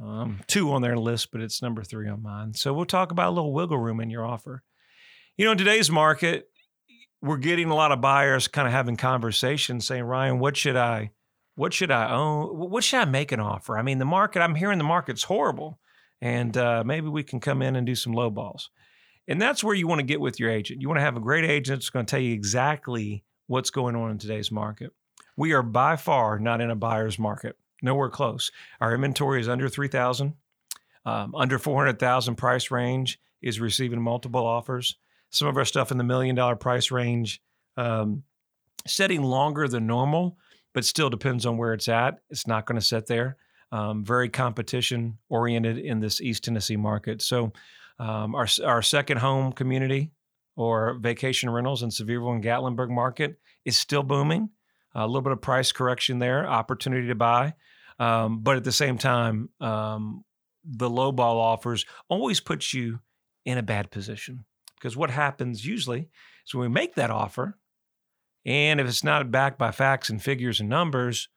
Um, 0.00 0.38
two 0.46 0.72
on 0.72 0.82
their 0.82 0.96
list, 0.96 1.32
but 1.32 1.42
it's 1.42 1.60
number 1.60 1.82
three 1.82 2.08
on 2.08 2.22
mine. 2.22 2.54
So 2.54 2.72
we'll 2.72 2.86
talk 2.86 3.10
about 3.10 3.28
a 3.28 3.34
little 3.34 3.52
wiggle 3.52 3.76
room 3.76 4.00
in 4.00 4.08
your 4.08 4.24
offer. 4.24 4.62
You 5.38 5.46
know, 5.46 5.52
in 5.52 5.58
today's 5.58 5.90
market, 5.90 6.50
we're 7.22 7.38
getting 7.38 7.70
a 7.70 7.74
lot 7.74 7.90
of 7.90 8.02
buyers 8.02 8.48
kind 8.48 8.68
of 8.68 8.72
having 8.74 8.96
conversations 8.98 9.86
saying, 9.86 10.04
Ryan, 10.04 10.38
what 10.38 10.58
should 10.58 10.76
I, 10.76 11.12
what 11.54 11.72
should 11.72 11.90
I 11.90 12.12
own? 12.12 12.48
What 12.48 12.84
should 12.84 12.98
I 12.98 13.06
make 13.06 13.32
an 13.32 13.40
offer? 13.40 13.78
I 13.78 13.82
mean, 13.82 13.98
the 13.98 14.04
market, 14.04 14.42
I'm 14.42 14.54
hearing 14.54 14.76
the 14.76 14.84
market's 14.84 15.22
horrible, 15.22 15.78
and 16.20 16.54
uh, 16.58 16.84
maybe 16.84 17.08
we 17.08 17.22
can 17.22 17.40
come 17.40 17.62
in 17.62 17.76
and 17.76 17.86
do 17.86 17.94
some 17.94 18.12
low 18.12 18.28
balls. 18.28 18.68
And 19.26 19.40
that's 19.40 19.64
where 19.64 19.74
you 19.74 19.86
want 19.86 20.00
to 20.00 20.06
get 20.06 20.20
with 20.20 20.38
your 20.38 20.50
agent. 20.50 20.82
You 20.82 20.88
want 20.88 20.98
to 20.98 21.04
have 21.04 21.16
a 21.16 21.20
great 21.20 21.44
agent 21.44 21.80
that's 21.80 21.90
going 21.90 22.04
to 22.04 22.10
tell 22.10 22.20
you 22.20 22.34
exactly 22.34 23.24
what's 23.46 23.70
going 23.70 23.96
on 23.96 24.10
in 24.10 24.18
today's 24.18 24.52
market. 24.52 24.92
We 25.34 25.54
are 25.54 25.62
by 25.62 25.96
far 25.96 26.38
not 26.38 26.60
in 26.60 26.70
a 26.70 26.76
buyer's 26.76 27.18
market, 27.18 27.56
nowhere 27.80 28.10
close. 28.10 28.50
Our 28.82 28.94
inventory 28.94 29.40
is 29.40 29.48
under 29.48 29.70
3,000, 29.70 30.34
um, 31.06 31.34
under 31.34 31.58
400,000 31.58 32.34
price 32.34 32.70
range 32.70 33.18
is 33.40 33.60
receiving 33.60 34.02
multiple 34.02 34.44
offers. 34.44 34.96
Some 35.32 35.48
of 35.48 35.56
our 35.56 35.64
stuff 35.64 35.90
in 35.90 35.98
the 35.98 36.04
million 36.04 36.36
dollar 36.36 36.56
price 36.56 36.90
range, 36.90 37.40
um, 37.76 38.22
setting 38.86 39.22
longer 39.22 39.66
than 39.66 39.86
normal, 39.86 40.36
but 40.74 40.84
still 40.84 41.10
depends 41.10 41.46
on 41.46 41.56
where 41.56 41.72
it's 41.72 41.88
at. 41.88 42.18
It's 42.30 42.46
not 42.46 42.66
going 42.66 42.78
to 42.80 42.86
sit 42.86 43.06
there. 43.06 43.36
Um, 43.70 44.04
very 44.04 44.28
competition 44.28 45.18
oriented 45.30 45.78
in 45.78 46.00
this 46.00 46.20
East 46.20 46.44
Tennessee 46.44 46.76
market. 46.76 47.22
So 47.22 47.52
um, 47.98 48.34
our, 48.34 48.46
our 48.64 48.82
second 48.82 49.18
home 49.18 49.52
community 49.52 50.10
or 50.56 50.98
vacation 51.00 51.48
rentals 51.48 51.82
in 51.82 51.88
Sevierville 51.88 52.34
and 52.34 52.44
Gatlinburg 52.44 52.90
market 52.90 53.40
is 53.64 53.78
still 53.78 54.02
booming. 54.02 54.50
A 54.94 55.06
little 55.06 55.22
bit 55.22 55.32
of 55.32 55.40
price 55.40 55.72
correction 55.72 56.18
there, 56.18 56.46
opportunity 56.46 57.08
to 57.08 57.14
buy. 57.14 57.54
Um, 57.98 58.40
but 58.40 58.56
at 58.56 58.64
the 58.64 58.72
same 58.72 58.98
time, 58.98 59.48
um, 59.60 60.24
the 60.64 60.90
low 60.90 61.12
ball 61.12 61.40
offers 61.40 61.86
always 62.08 62.40
puts 62.40 62.74
you 62.74 63.00
in 63.46 63.56
a 63.56 63.62
bad 63.62 63.90
position 63.90 64.44
because 64.82 64.96
what 64.96 65.10
happens 65.10 65.64
usually 65.64 66.08
is 66.44 66.54
when 66.54 66.62
we 66.62 66.68
make 66.68 66.96
that 66.96 67.10
offer, 67.10 67.56
and 68.44 68.80
if 68.80 68.88
it's 68.88 69.04
not 69.04 69.30
backed 69.30 69.58
by 69.58 69.70
facts 69.70 70.10
and 70.10 70.20
figures 70.20 70.58
and 70.58 70.68
numbers, 70.68 71.28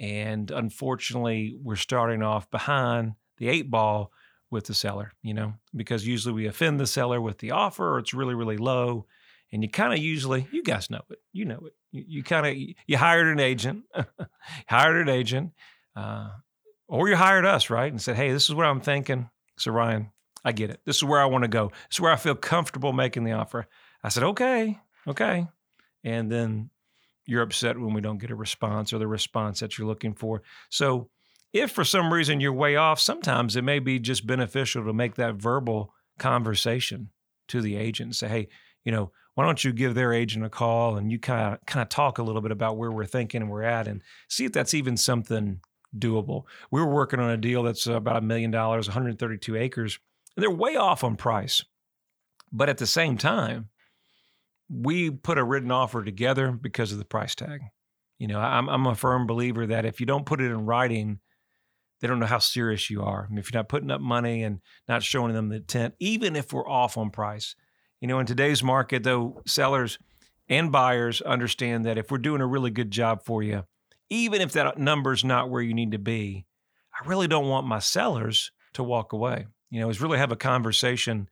and 0.00 0.50
unfortunately 0.50 1.58
we're 1.62 1.76
starting 1.76 2.22
off 2.22 2.50
behind 2.50 3.12
the 3.36 3.48
eight 3.48 3.70
ball, 3.70 4.10
with 4.50 4.66
the 4.66 4.74
seller, 4.74 5.12
you 5.22 5.34
know, 5.34 5.54
because 5.74 6.06
usually 6.06 6.34
we 6.34 6.46
offend 6.46 6.80
the 6.80 6.86
seller 6.86 7.20
with 7.20 7.38
the 7.38 7.50
offer 7.50 7.94
or 7.94 7.98
it's 7.98 8.14
really, 8.14 8.34
really 8.34 8.56
low. 8.56 9.06
And 9.52 9.62
you 9.62 9.68
kind 9.68 9.92
of 9.92 9.98
usually, 9.98 10.46
you 10.52 10.62
guys 10.62 10.90
know 10.90 11.02
it, 11.10 11.18
you 11.32 11.44
know 11.44 11.60
it. 11.66 11.72
You, 11.90 12.04
you 12.06 12.22
kind 12.22 12.46
of, 12.46 12.54
you 12.86 12.96
hired 12.96 13.28
an 13.28 13.40
agent, 13.40 13.84
hired 14.68 15.08
an 15.08 15.14
agent, 15.14 15.52
uh, 15.96 16.30
or 16.86 17.08
you 17.08 17.16
hired 17.16 17.44
us, 17.44 17.70
right? 17.70 17.90
And 17.90 18.00
said, 18.00 18.16
hey, 18.16 18.32
this 18.32 18.48
is 18.48 18.54
what 18.54 18.66
I'm 18.66 18.80
thinking. 18.80 19.30
So, 19.58 19.72
Ryan, 19.72 20.10
I 20.48 20.52
get 20.52 20.70
it. 20.70 20.80
This 20.86 20.96
is 20.96 21.04
where 21.04 21.20
I 21.20 21.26
want 21.26 21.44
to 21.44 21.48
go. 21.48 21.68
This 21.68 21.96
is 21.96 22.00
where 22.00 22.10
I 22.10 22.16
feel 22.16 22.34
comfortable 22.34 22.94
making 22.94 23.24
the 23.24 23.32
offer. 23.32 23.66
I 24.02 24.08
said, 24.08 24.22
okay, 24.22 24.78
okay. 25.06 25.46
And 26.02 26.32
then 26.32 26.70
you're 27.26 27.42
upset 27.42 27.78
when 27.78 27.92
we 27.92 28.00
don't 28.00 28.16
get 28.16 28.30
a 28.30 28.34
response 28.34 28.94
or 28.94 28.98
the 28.98 29.06
response 29.06 29.60
that 29.60 29.76
you're 29.76 29.86
looking 29.86 30.14
for. 30.14 30.42
So, 30.70 31.10
if 31.52 31.70
for 31.70 31.84
some 31.84 32.10
reason 32.12 32.40
you're 32.40 32.52
way 32.54 32.76
off, 32.76 32.98
sometimes 32.98 33.56
it 33.56 33.62
may 33.62 33.78
be 33.78 33.98
just 33.98 34.26
beneficial 34.26 34.84
to 34.84 34.92
make 34.94 35.16
that 35.16 35.34
verbal 35.34 35.92
conversation 36.18 37.10
to 37.48 37.60
the 37.60 37.76
agent 37.76 38.06
and 38.06 38.16
say, 38.16 38.28
hey, 38.28 38.48
you 38.84 38.92
know, 38.92 39.12
why 39.34 39.44
don't 39.44 39.64
you 39.64 39.72
give 39.72 39.94
their 39.94 40.14
agent 40.14 40.46
a 40.46 40.50
call 40.50 40.96
and 40.96 41.12
you 41.12 41.18
kind 41.18 41.54
of 41.54 41.66
kind 41.66 41.82
of 41.82 41.90
talk 41.90 42.16
a 42.16 42.22
little 42.22 42.42
bit 42.42 42.52
about 42.52 42.78
where 42.78 42.90
we're 42.90 43.04
thinking 43.04 43.42
and 43.42 43.50
we're 43.50 43.62
at 43.62 43.86
and 43.86 44.02
see 44.28 44.46
if 44.46 44.52
that's 44.52 44.72
even 44.72 44.96
something 44.96 45.60
doable. 45.96 46.44
We 46.70 46.80
were 46.80 46.92
working 46.92 47.20
on 47.20 47.30
a 47.30 47.36
deal 47.36 47.62
that's 47.62 47.86
about 47.86 48.16
a 48.16 48.22
million 48.22 48.50
dollars, 48.50 48.88
132 48.88 49.56
acres, 49.56 49.98
and 50.38 50.42
they're 50.44 50.50
way 50.52 50.76
off 50.76 51.02
on 51.02 51.16
price. 51.16 51.64
But 52.52 52.68
at 52.68 52.78
the 52.78 52.86
same 52.86 53.18
time, 53.18 53.70
we 54.70 55.10
put 55.10 55.36
a 55.36 55.42
written 55.42 55.72
offer 55.72 56.04
together 56.04 56.52
because 56.52 56.92
of 56.92 56.98
the 56.98 57.04
price 57.04 57.34
tag. 57.34 57.60
You 58.20 58.28
know, 58.28 58.38
I'm, 58.38 58.68
I'm 58.68 58.86
a 58.86 58.94
firm 58.94 59.26
believer 59.26 59.66
that 59.66 59.84
if 59.84 59.98
you 59.98 60.06
don't 60.06 60.26
put 60.26 60.40
it 60.40 60.52
in 60.52 60.64
writing, 60.64 61.18
they 62.00 62.06
don't 62.06 62.20
know 62.20 62.26
how 62.26 62.38
serious 62.38 62.88
you 62.88 63.02
are. 63.02 63.24
I 63.24 63.28
mean, 63.28 63.40
if 63.40 63.50
you're 63.50 63.58
not 63.58 63.68
putting 63.68 63.90
up 63.90 64.00
money 64.00 64.44
and 64.44 64.60
not 64.86 65.02
showing 65.02 65.34
them 65.34 65.48
the 65.48 65.56
intent, 65.56 65.94
even 65.98 66.36
if 66.36 66.52
we're 66.52 66.68
off 66.68 66.96
on 66.96 67.10
price. 67.10 67.56
You 68.00 68.06
know, 68.06 68.20
in 68.20 68.26
today's 68.26 68.62
market, 68.62 69.02
though, 69.02 69.42
sellers 69.44 69.98
and 70.48 70.70
buyers 70.70 71.20
understand 71.20 71.84
that 71.84 71.98
if 71.98 72.12
we're 72.12 72.18
doing 72.18 72.42
a 72.42 72.46
really 72.46 72.70
good 72.70 72.92
job 72.92 73.24
for 73.24 73.42
you, 73.42 73.64
even 74.08 74.40
if 74.40 74.52
that 74.52 74.78
number's 74.78 75.24
not 75.24 75.50
where 75.50 75.62
you 75.62 75.74
need 75.74 75.90
to 75.90 75.98
be, 75.98 76.46
I 76.94 77.08
really 77.08 77.26
don't 77.26 77.48
want 77.48 77.66
my 77.66 77.80
sellers 77.80 78.52
to 78.74 78.84
walk 78.84 79.12
away. 79.12 79.48
You 79.70 79.80
know, 79.80 79.90
is 79.90 80.00
really 80.00 80.18
have 80.18 80.32
a 80.32 80.36
conversation 80.36 81.28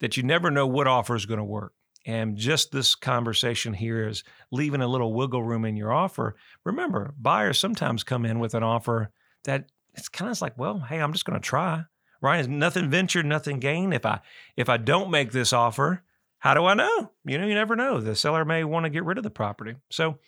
that 0.00 0.16
you 0.16 0.22
never 0.22 0.50
know 0.50 0.66
what 0.66 0.86
offer 0.86 1.14
is 1.14 1.26
going 1.26 1.38
to 1.38 1.44
work. 1.44 1.72
And 2.04 2.36
just 2.36 2.70
this 2.70 2.94
conversation 2.94 3.74
here 3.74 4.08
is 4.08 4.22
leaving 4.52 4.80
a 4.80 4.86
little 4.86 5.12
wiggle 5.12 5.42
room 5.42 5.64
in 5.64 5.76
your 5.76 5.92
offer. 5.92 6.36
Remember, 6.64 7.14
buyers 7.18 7.58
sometimes 7.58 8.04
come 8.04 8.24
in 8.24 8.38
with 8.38 8.54
an 8.54 8.62
offer 8.62 9.10
that 9.44 9.66
it's 9.94 10.08
kind 10.08 10.30
of 10.30 10.40
like, 10.40 10.56
well, 10.56 10.78
hey, 10.78 11.00
I'm 11.00 11.12
just 11.12 11.24
going 11.24 11.40
to 11.40 11.44
try. 11.44 11.84
Right? 12.22 12.48
Nothing 12.48 12.88
ventured, 12.90 13.26
nothing 13.26 13.60
gained. 13.60 13.92
If 13.92 14.06
I 14.06 14.20
if 14.56 14.68
I 14.68 14.78
don't 14.78 15.10
make 15.10 15.32
this 15.32 15.52
offer, 15.52 16.02
how 16.38 16.54
do 16.54 16.64
I 16.64 16.74
know? 16.74 17.12
You 17.24 17.38
know, 17.38 17.46
you 17.46 17.54
never 17.54 17.76
know. 17.76 18.00
The 18.00 18.16
seller 18.16 18.44
may 18.44 18.64
want 18.64 18.84
to 18.84 18.90
get 18.90 19.04
rid 19.04 19.18
of 19.18 19.24
the 19.24 19.30
property. 19.30 19.74
So, 19.90 20.18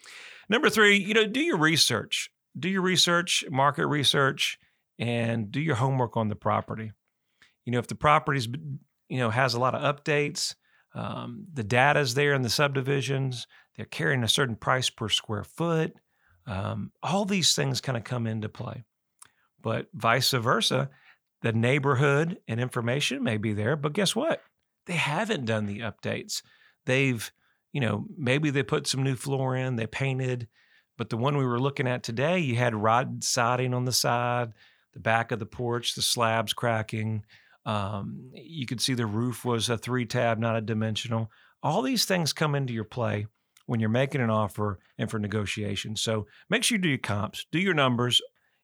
number 0.49 0.69
three, 0.69 0.99
you 0.99 1.15
know, 1.15 1.27
do 1.27 1.41
your 1.41 1.57
research. 1.57 2.31
do 2.59 2.69
your 2.69 2.83
research, 2.83 3.45
market 3.51 3.87
research, 3.87 4.59
and 4.99 5.51
do 5.51 5.61
your 5.61 5.77
homework 5.77 6.17
on 6.17 6.29
the 6.29 6.37
property. 6.37 6.93
You 7.69 7.73
know, 7.73 7.81
if 7.81 7.87
the 7.87 7.95
property's 7.95 8.49
you 9.11 9.19
know 9.19 9.29
has 9.29 9.53
a 9.53 9.61
lot 9.61 9.75
of 9.75 9.83
updates, 9.83 10.55
um, 10.95 11.45
the 11.53 11.63
data's 11.63 12.15
there 12.15 12.33
in 12.33 12.41
the 12.41 12.49
subdivisions, 12.49 13.47
they're 13.77 13.85
carrying 13.85 14.25
a 14.25 14.29
certain 14.29 14.57
price 14.57 14.89
per 14.89 15.11
square 15.11 15.45
foot. 15.45 15.93
Um, 16.47 16.93
all 17.03 17.27
these 17.27 17.55
things 17.55 17.83
kind 17.83 17.99
of 17.99 18.05
come 18.05 18.27
into 18.27 18.49
play. 18.49 18.85
But 19.61 19.89
vice 19.93 20.31
versa, 20.31 20.89
the 21.43 21.53
neighborhood 21.53 22.39
and 22.49 22.59
information 22.59 23.23
may 23.23 23.37
be 23.37 23.53
there, 23.53 23.77
but 23.77 23.93
guess 23.93 24.17
what? 24.17 24.41
They 24.87 24.95
haven't 24.95 25.45
done 25.45 25.67
the 25.67 25.81
updates. 25.81 26.41
They've, 26.87 27.31
you 27.75 27.83
know, 27.83 28.07
maybe 28.17 28.49
they 28.49 28.63
put 28.63 28.87
some 28.87 29.03
new 29.03 29.15
floor 29.15 29.55
in, 29.57 29.77
they 29.77 29.87
painted, 29.87 30.49
but 30.97 31.11
the 31.11 31.19
one 31.19 31.37
we 31.37 31.45
were 31.45 31.61
looking 31.61 31.87
at 31.87 32.03
today, 32.03 32.39
you 32.39 32.57
had 32.57 32.75
rod 32.75 33.23
siding 33.23 33.75
on 33.75 33.85
the 33.85 33.93
side, 33.93 34.55
the 34.95 35.01
back 35.01 35.33
of 35.33 35.39
the 35.39 35.45
porch, 35.45 35.95
the 35.95 36.01
slabs 36.01 36.55
cracking. 36.55 37.27
Um, 37.69 38.31
you 38.33 38.65
could 38.65 38.81
see 38.81 38.95
the 38.95 39.05
roof 39.05 39.45
was 39.45 39.69
a 39.69 39.77
three 39.77 40.07
tab, 40.07 40.39
not 40.39 40.57
a 40.57 40.63
dimensional. 40.63 41.31
All 41.63 41.83
these 41.83 42.07
things 42.07 42.33
come 42.33 42.55
into 42.55 42.73
your 42.73 42.85
play 42.85 43.27
when 43.67 43.79
you're 43.79 43.91
making 43.91 44.23
an 44.23 44.31
offer 44.31 44.79
and 44.97 45.11
for 45.11 45.19
negotiation. 45.19 45.95
So 45.95 46.27
make 46.49 46.65
sure 46.65 46.77
you 46.77 46.83
do 46.83 46.89
your 46.89 46.97
comps, 46.97 47.45
do 47.53 47.59
your 47.59 47.75
numbers, 47.75 48.23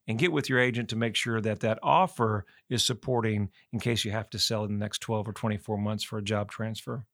and 0.09 0.19
get 0.19 0.33
with 0.33 0.49
your 0.49 0.59
agent 0.59 0.88
to 0.88 0.97
make 0.97 1.17
sure 1.17 1.43
that 1.43 1.61
that 1.61 1.79
offer 1.83 2.47
is 2.71 2.83
supporting 2.83 3.51
in 3.75 3.79
case 3.79 4.07
you 4.07 4.11
have 4.11 4.31
to 4.31 4.38
sell 4.38 4.64
in 4.64 4.73
the 4.73 4.79
next 4.79 5.01
12 5.01 5.29
or 5.29 5.33
24 5.35 5.77
months 5.77 6.03
for 6.03 6.17
a 6.17 6.23
job 6.23 6.51
transfer. 6.51 7.05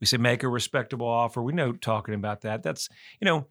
We 0.00 0.06
say 0.06 0.18
make 0.18 0.42
a 0.42 0.48
respectable 0.48 1.08
offer. 1.08 1.42
We 1.42 1.54
know 1.54 1.72
talking 1.72 2.14
about 2.14 2.42
that. 2.42 2.62
That's, 2.62 2.90
you 3.22 3.24
know, 3.24 3.46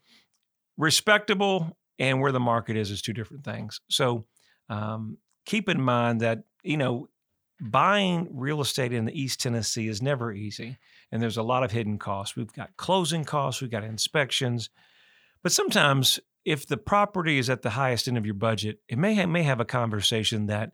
respectable 0.78 1.80
and 1.98 2.22
where 2.22 2.32
the 2.32 2.40
market 2.40 2.78
is 2.78 2.92
is 2.92 3.02
two 3.02 3.14
different 3.14 3.44
things. 3.44 3.82
So 3.90 4.26
um, 4.70 5.18
keep 5.48 5.70
in 5.70 5.82
mind 5.82 6.22
that, 6.22 6.44
you 6.62 6.78
know, 6.78 7.08
buying 7.60 8.28
real 8.32 8.62
estate 8.62 8.94
in 8.94 9.06
the 9.06 9.20
East 9.20 9.42
Tennessee 9.42 9.88
is 9.88 10.02
never 10.02 10.32
easy. 10.32 10.78
And 11.12 11.24
there's 11.24 11.38
a 11.38 11.44
lot 11.44 11.64
of 11.64 11.72
hidden 11.72 11.98
costs. 11.98 12.36
We've 12.36 12.52
got 12.54 12.78
closing 12.78 13.24
costs, 13.24 13.62
we've 13.62 13.72
got 13.72 13.84
inspections. 13.84 14.70
But 15.42 15.54
sometimes 15.54 16.20
if 16.46 16.68
the 16.68 16.78
property 16.78 17.40
is 17.40 17.50
at 17.50 17.62
the 17.62 17.72
highest 17.72 18.08
end 18.08 18.18
of 18.18 18.26
your 18.26 18.36
budget, 18.36 18.80
it 18.88 18.98
may 18.98 19.16
have, 19.16 19.30
may 19.30 19.44
have 19.44 19.60
a 19.60 19.66
conversation 19.66 20.48
that 20.48 20.74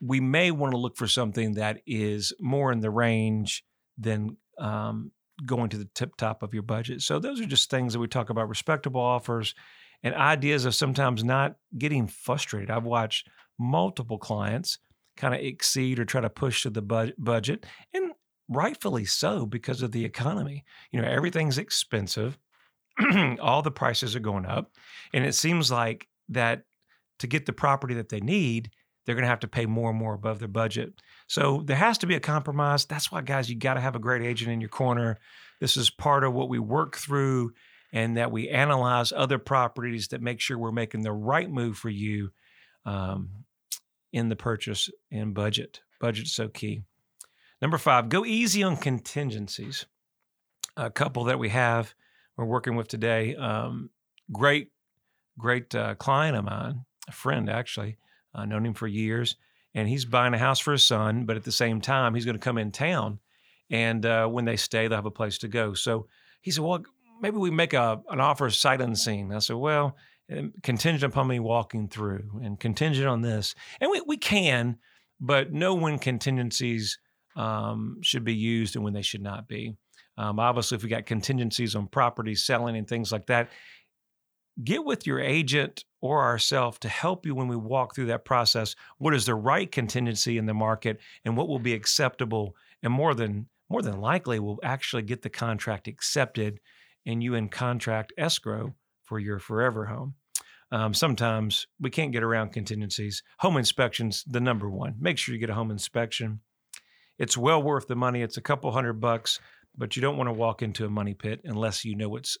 we 0.00 0.20
may 0.20 0.50
want 0.50 0.72
to 0.72 0.78
look 0.78 0.96
for 0.96 1.06
something 1.06 1.54
that 1.54 1.82
is 1.86 2.32
more 2.40 2.72
in 2.72 2.80
the 2.80 2.90
range 2.90 3.64
than 3.98 4.36
um, 4.58 5.12
going 5.44 5.68
to 5.68 5.78
the 5.78 5.88
tip 5.94 6.16
top 6.16 6.42
of 6.42 6.54
your 6.54 6.62
budget. 6.62 7.02
So 7.02 7.18
those 7.18 7.40
are 7.40 7.46
just 7.46 7.70
things 7.70 7.92
that 7.92 7.98
we 7.98 8.08
talk 8.08 8.30
about 8.30 8.48
respectable 8.48 9.00
offers 9.00 9.54
and 10.02 10.14
ideas 10.14 10.64
of 10.64 10.74
sometimes 10.74 11.24
not 11.24 11.56
getting 11.76 12.06
frustrated. 12.06 12.70
I've 12.70 12.84
watched 12.84 13.28
multiple 13.58 14.18
clients 14.18 14.78
kind 15.16 15.34
of 15.34 15.40
exceed 15.40 15.98
or 15.98 16.04
try 16.04 16.20
to 16.20 16.30
push 16.30 16.62
to 16.62 16.70
the 16.70 16.82
bu- 16.82 17.12
budget 17.18 17.64
and 17.94 18.12
rightfully 18.48 19.04
so 19.04 19.46
because 19.46 19.82
of 19.82 19.92
the 19.92 20.04
economy. 20.04 20.64
You 20.92 21.00
know, 21.00 21.08
everything's 21.08 21.58
expensive. 21.58 22.38
all 23.40 23.62
the 23.62 23.70
prices 23.70 24.16
are 24.16 24.20
going 24.20 24.46
up. 24.46 24.70
And 25.12 25.24
it 25.24 25.34
seems 25.34 25.70
like 25.70 26.08
that 26.28 26.62
to 27.18 27.26
get 27.26 27.46
the 27.46 27.52
property 27.52 27.94
that 27.94 28.08
they 28.08 28.20
need, 28.20 28.70
they're 29.04 29.14
going 29.14 29.24
to 29.24 29.28
have 29.28 29.40
to 29.40 29.48
pay 29.48 29.66
more 29.66 29.90
and 29.90 29.98
more 29.98 30.14
above 30.14 30.38
their 30.38 30.48
budget. 30.48 30.94
So 31.28 31.62
there 31.64 31.76
has 31.76 31.98
to 31.98 32.06
be 32.06 32.14
a 32.14 32.20
compromise. 32.20 32.84
That's 32.84 33.10
why, 33.10 33.22
guys, 33.22 33.48
you 33.48 33.56
got 33.56 33.74
to 33.74 33.80
have 33.80 33.96
a 33.96 34.00
great 34.00 34.22
agent 34.22 34.50
in 34.50 34.60
your 34.60 34.70
corner. 34.70 35.18
This 35.60 35.76
is 35.76 35.90
part 35.90 36.24
of 36.24 36.34
what 36.34 36.48
we 36.48 36.58
work 36.58 36.96
through 36.96 37.52
and 37.92 38.16
that 38.16 38.32
we 38.32 38.48
analyze 38.48 39.12
other 39.12 39.38
properties 39.38 40.08
that 40.08 40.20
make 40.20 40.40
sure 40.40 40.58
we're 40.58 40.72
making 40.72 41.02
the 41.02 41.12
right 41.12 41.50
move 41.50 41.78
for 41.78 41.88
you 41.88 42.30
um, 42.84 43.30
in 44.12 44.28
the 44.28 44.36
purchase 44.36 44.90
and 45.10 45.34
budget. 45.34 45.80
Budget's 46.00 46.32
so 46.32 46.48
key. 46.48 46.82
Number 47.60 47.78
five, 47.78 48.08
go 48.08 48.24
easy 48.24 48.62
on 48.62 48.76
contingencies. 48.76 49.86
A 50.76 50.90
couple 50.90 51.24
that 51.24 51.38
we 51.38 51.48
have 51.48 51.94
we're 52.36 52.44
working 52.44 52.76
with 52.76 52.88
today. 52.88 53.34
Um, 53.34 53.90
great, 54.30 54.70
great 55.38 55.74
uh, 55.74 55.94
client 55.94 56.36
of 56.36 56.44
mine, 56.44 56.84
a 57.08 57.12
friend 57.12 57.48
actually, 57.48 57.96
uh, 58.34 58.44
known 58.44 58.66
him 58.66 58.74
for 58.74 58.86
years, 58.86 59.36
and 59.74 59.88
he's 59.88 60.04
buying 60.04 60.34
a 60.34 60.38
house 60.38 60.58
for 60.58 60.72
his 60.72 60.84
son. 60.84 61.24
But 61.24 61.36
at 61.36 61.44
the 61.44 61.52
same 61.52 61.80
time, 61.80 62.14
he's 62.14 62.24
going 62.24 62.36
to 62.36 62.44
come 62.44 62.58
in 62.58 62.72
town, 62.72 63.20
and 63.70 64.04
uh, 64.04 64.26
when 64.28 64.44
they 64.44 64.56
stay, 64.56 64.86
they'll 64.86 64.98
have 64.98 65.06
a 65.06 65.10
place 65.10 65.38
to 65.38 65.48
go. 65.48 65.74
So 65.74 66.08
he 66.42 66.50
said, 66.50 66.64
"Well, 66.64 66.84
maybe 67.20 67.38
we 67.38 67.50
make 67.50 67.72
a 67.72 68.00
an 68.10 68.20
offer 68.20 68.50
sight 68.50 68.80
unseen." 68.80 69.32
I 69.32 69.38
said, 69.38 69.56
"Well." 69.56 69.96
Um, 70.30 70.52
contingent 70.62 71.12
upon 71.12 71.28
me 71.28 71.38
walking 71.38 71.88
through 71.88 72.40
and 72.42 72.58
contingent 72.58 73.06
on 73.06 73.22
this 73.22 73.54
and 73.80 73.90
we, 73.90 74.02
we 74.06 74.16
can 74.16 74.76
but 75.20 75.52
know 75.52 75.74
when 75.74 76.00
contingencies 76.00 76.98
um, 77.36 77.98
should 78.02 78.24
be 78.24 78.34
used 78.34 78.74
and 78.74 78.84
when 78.84 78.92
they 78.92 79.02
should 79.02 79.22
not 79.22 79.46
be 79.46 79.76
um, 80.18 80.38
obviously, 80.38 80.76
if 80.76 80.82
we 80.82 80.88
got 80.88 81.06
contingencies 81.06 81.74
on 81.74 81.88
property 81.88 82.34
selling 82.34 82.76
and 82.76 82.88
things 82.88 83.12
like 83.12 83.26
that, 83.26 83.50
get 84.62 84.84
with 84.84 85.06
your 85.06 85.20
agent 85.20 85.84
or 86.00 86.22
ourselves 86.22 86.78
to 86.78 86.88
help 86.88 87.26
you 87.26 87.34
when 87.34 87.48
we 87.48 87.56
walk 87.56 87.94
through 87.94 88.06
that 88.06 88.24
process. 88.24 88.74
What 88.98 89.14
is 89.14 89.26
the 89.26 89.34
right 89.34 89.70
contingency 89.70 90.38
in 90.38 90.46
the 90.46 90.54
market, 90.54 91.00
and 91.24 91.36
what 91.36 91.48
will 91.48 91.58
be 91.58 91.74
acceptable, 91.74 92.56
and 92.82 92.92
more 92.92 93.14
than 93.14 93.48
more 93.68 93.82
than 93.82 94.00
likely 94.00 94.38
will 94.38 94.60
actually 94.62 95.02
get 95.02 95.22
the 95.22 95.28
contract 95.28 95.88
accepted, 95.88 96.60
and 97.04 97.22
you 97.22 97.34
in 97.34 97.48
contract 97.48 98.12
escrow 98.16 98.74
for 99.06 99.18
your 99.18 99.38
forever 99.38 99.86
home. 99.86 100.14
Um, 100.70 100.94
sometimes 100.94 101.66
we 101.80 101.90
can't 101.90 102.12
get 102.12 102.22
around 102.22 102.52
contingencies. 102.52 103.22
Home 103.38 103.56
inspections, 103.56 104.24
the 104.26 104.40
number 104.40 104.68
one. 104.68 104.96
Make 104.98 105.16
sure 105.16 105.32
you 105.34 105.40
get 105.40 105.50
a 105.50 105.54
home 105.54 105.70
inspection. 105.70 106.40
It's 107.18 107.36
well 107.36 107.62
worth 107.62 107.86
the 107.86 107.96
money. 107.96 108.20
It's 108.20 108.36
a 108.36 108.42
couple 108.42 108.70
hundred 108.72 109.00
bucks 109.00 109.40
but 109.76 109.96
you 109.96 110.02
don't 110.02 110.16
want 110.16 110.28
to 110.28 110.32
walk 110.32 110.62
into 110.62 110.86
a 110.86 110.90
money 110.90 111.14
pit 111.14 111.40
unless 111.44 111.84
you 111.84 111.94
know 111.94 112.16
it's 112.16 112.38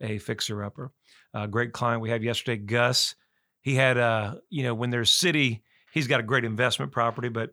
a 0.00 0.18
fixer 0.18 0.62
upper. 0.62 0.92
A 1.32 1.48
great 1.48 1.72
client 1.72 2.02
we 2.02 2.10
had 2.10 2.22
yesterday, 2.22 2.58
Gus. 2.58 3.14
He 3.62 3.74
had, 3.74 3.96
uh, 3.96 4.36
you 4.50 4.62
know, 4.62 4.74
when 4.74 4.90
there's 4.90 5.12
city, 5.12 5.62
he's 5.92 6.06
got 6.06 6.20
a 6.20 6.24
great 6.24 6.44
investment 6.44 6.92
property, 6.92 7.28
but 7.28 7.50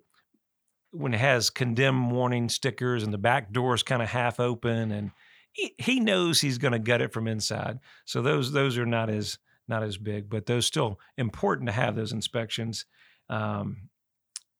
when 0.92 1.14
it 1.14 1.20
has 1.20 1.50
condemn 1.50 2.10
warning 2.10 2.50
stickers 2.50 3.04
and 3.04 3.14
the 3.14 3.18
back 3.18 3.54
door 3.54 3.74
is 3.74 3.84
kind 3.84 4.02
of 4.02 4.10
half 4.10 4.40
open, 4.40 4.92
and 4.92 5.12
he, 5.54 5.76
he 5.78 6.00
knows 6.00 6.42
he's 6.42 6.58
going 6.58 6.74
to 6.74 6.80
gut 6.80 7.02
it 7.02 7.14
from 7.14 7.28
inside. 7.28 7.80
So 8.06 8.22
those 8.22 8.52
those 8.52 8.78
are 8.78 8.86
not 8.86 9.10
as 9.10 9.38
not 9.68 9.84
as 9.84 9.98
big, 9.98 10.30
but 10.30 10.46
those 10.46 10.66
still 10.66 11.00
important 11.18 11.68
to 11.68 11.74
have 11.74 11.96
those 11.96 12.12
inspections. 12.12 12.86
Um, 13.30 13.90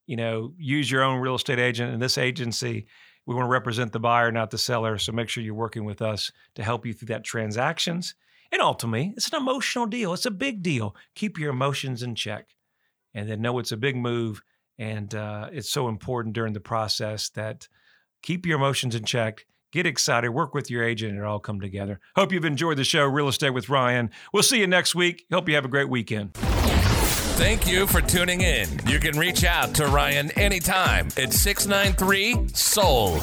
you 0.06 0.16
know, 0.18 0.54
use 0.58 0.90
your 0.90 1.04
own 1.04 1.20
real 1.20 1.36
estate 1.36 1.60
agent, 1.60 1.94
and 1.94 2.02
this 2.02 2.18
agency 2.18 2.88
we 3.26 3.36
want 3.36 3.46
to 3.46 3.52
represent 3.52 3.92
the 3.92 4.00
buyer, 4.00 4.32
not 4.32 4.52
the 4.52 4.58
seller. 4.58 4.98
So 4.98 5.12
make 5.12 5.30
sure 5.30 5.44
you're 5.44 5.54
working 5.54 5.86
with 5.86 6.02
us 6.02 6.32
to 6.56 6.64
help 6.64 6.86
you 6.86 6.94
through 6.94 7.08
that 7.08 7.24
transactions. 7.24 8.16
And 8.52 8.62
ultimately, 8.62 9.14
it's 9.16 9.32
an 9.32 9.38
emotional 9.38 9.86
deal. 9.86 10.14
It's 10.14 10.26
a 10.26 10.32
big 10.32 10.62
deal. 10.62 10.96
Keep 11.16 11.38
your 11.38 11.52
emotions 11.52 12.04
in 12.04 12.16
check 12.16 12.56
and 13.14 13.30
then 13.30 13.42
know 13.42 13.60
it's 13.60 13.72
a 13.72 13.78
big 13.78 13.96
move. 13.96 14.42
And 14.78 15.14
uh, 15.14 15.50
it's 15.52 15.70
so 15.70 15.88
important 15.88 16.34
during 16.34 16.54
the 16.54 16.60
process 16.60 17.30
that 17.30 17.68
keep 18.22 18.46
your 18.46 18.58
emotions 18.58 18.96
in 18.96 19.06
check. 19.06 19.46
Get 19.72 19.86
excited, 19.86 20.30
work 20.30 20.54
with 20.54 20.70
your 20.70 20.84
agent, 20.84 21.14
and 21.14 21.22
it 21.22 21.26
all 21.26 21.40
come 21.40 21.62
together. 21.62 22.02
Hope 22.18 22.34
you've 22.34 22.44
enjoyed 22.44 22.78
the 22.78 22.84
show, 22.84 23.06
Real 23.06 23.30
Estate 23.30 23.52
with 23.52 23.70
Ryan. 23.70 24.12
We'll 24.34 24.44
see 24.44 24.60
you 24.60 24.68
next 24.68 24.96
week. 24.96 25.26
Hope 25.32 25.48
you 25.48 25.56
have 25.56 25.64
a 25.64 25.70
great 25.70 25.88
weekend. 25.90 26.34
Thank 26.34 27.66
you 27.68 27.88
for 27.88 28.02
tuning 28.02 28.42
in. 28.42 28.68
You 28.86 29.00
can 29.00 29.18
reach 29.18 29.46
out 29.46 29.74
to 29.76 29.88
Ryan 29.88 30.30
anytime 30.32 31.08
at 31.18 31.32
693 31.32 32.50
Sold. 32.50 33.22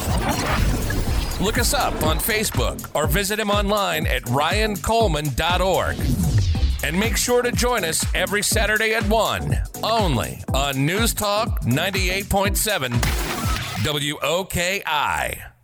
Look 1.41 1.59
us 1.59 1.75
up 1.75 2.03
on 2.03 2.19
Facebook 2.19 2.91
or 2.95 3.07
visit 3.07 3.39
him 3.39 3.51
online 3.51 4.07
at 4.07 4.23
ryancoleman.org. 4.23 5.97
And 6.83 6.99
make 6.99 7.17
sure 7.17 7.43
to 7.43 7.53
join 7.53 7.85
us 7.85 8.07
every 8.15 8.43
Saturday 8.43 8.95
at 8.95 9.07
1, 9.09 9.57
only 9.83 10.43
on 10.55 10.87
News 10.87 11.13
Talk 11.13 11.61
98.7 11.63 12.91
WOKI. 13.85 15.58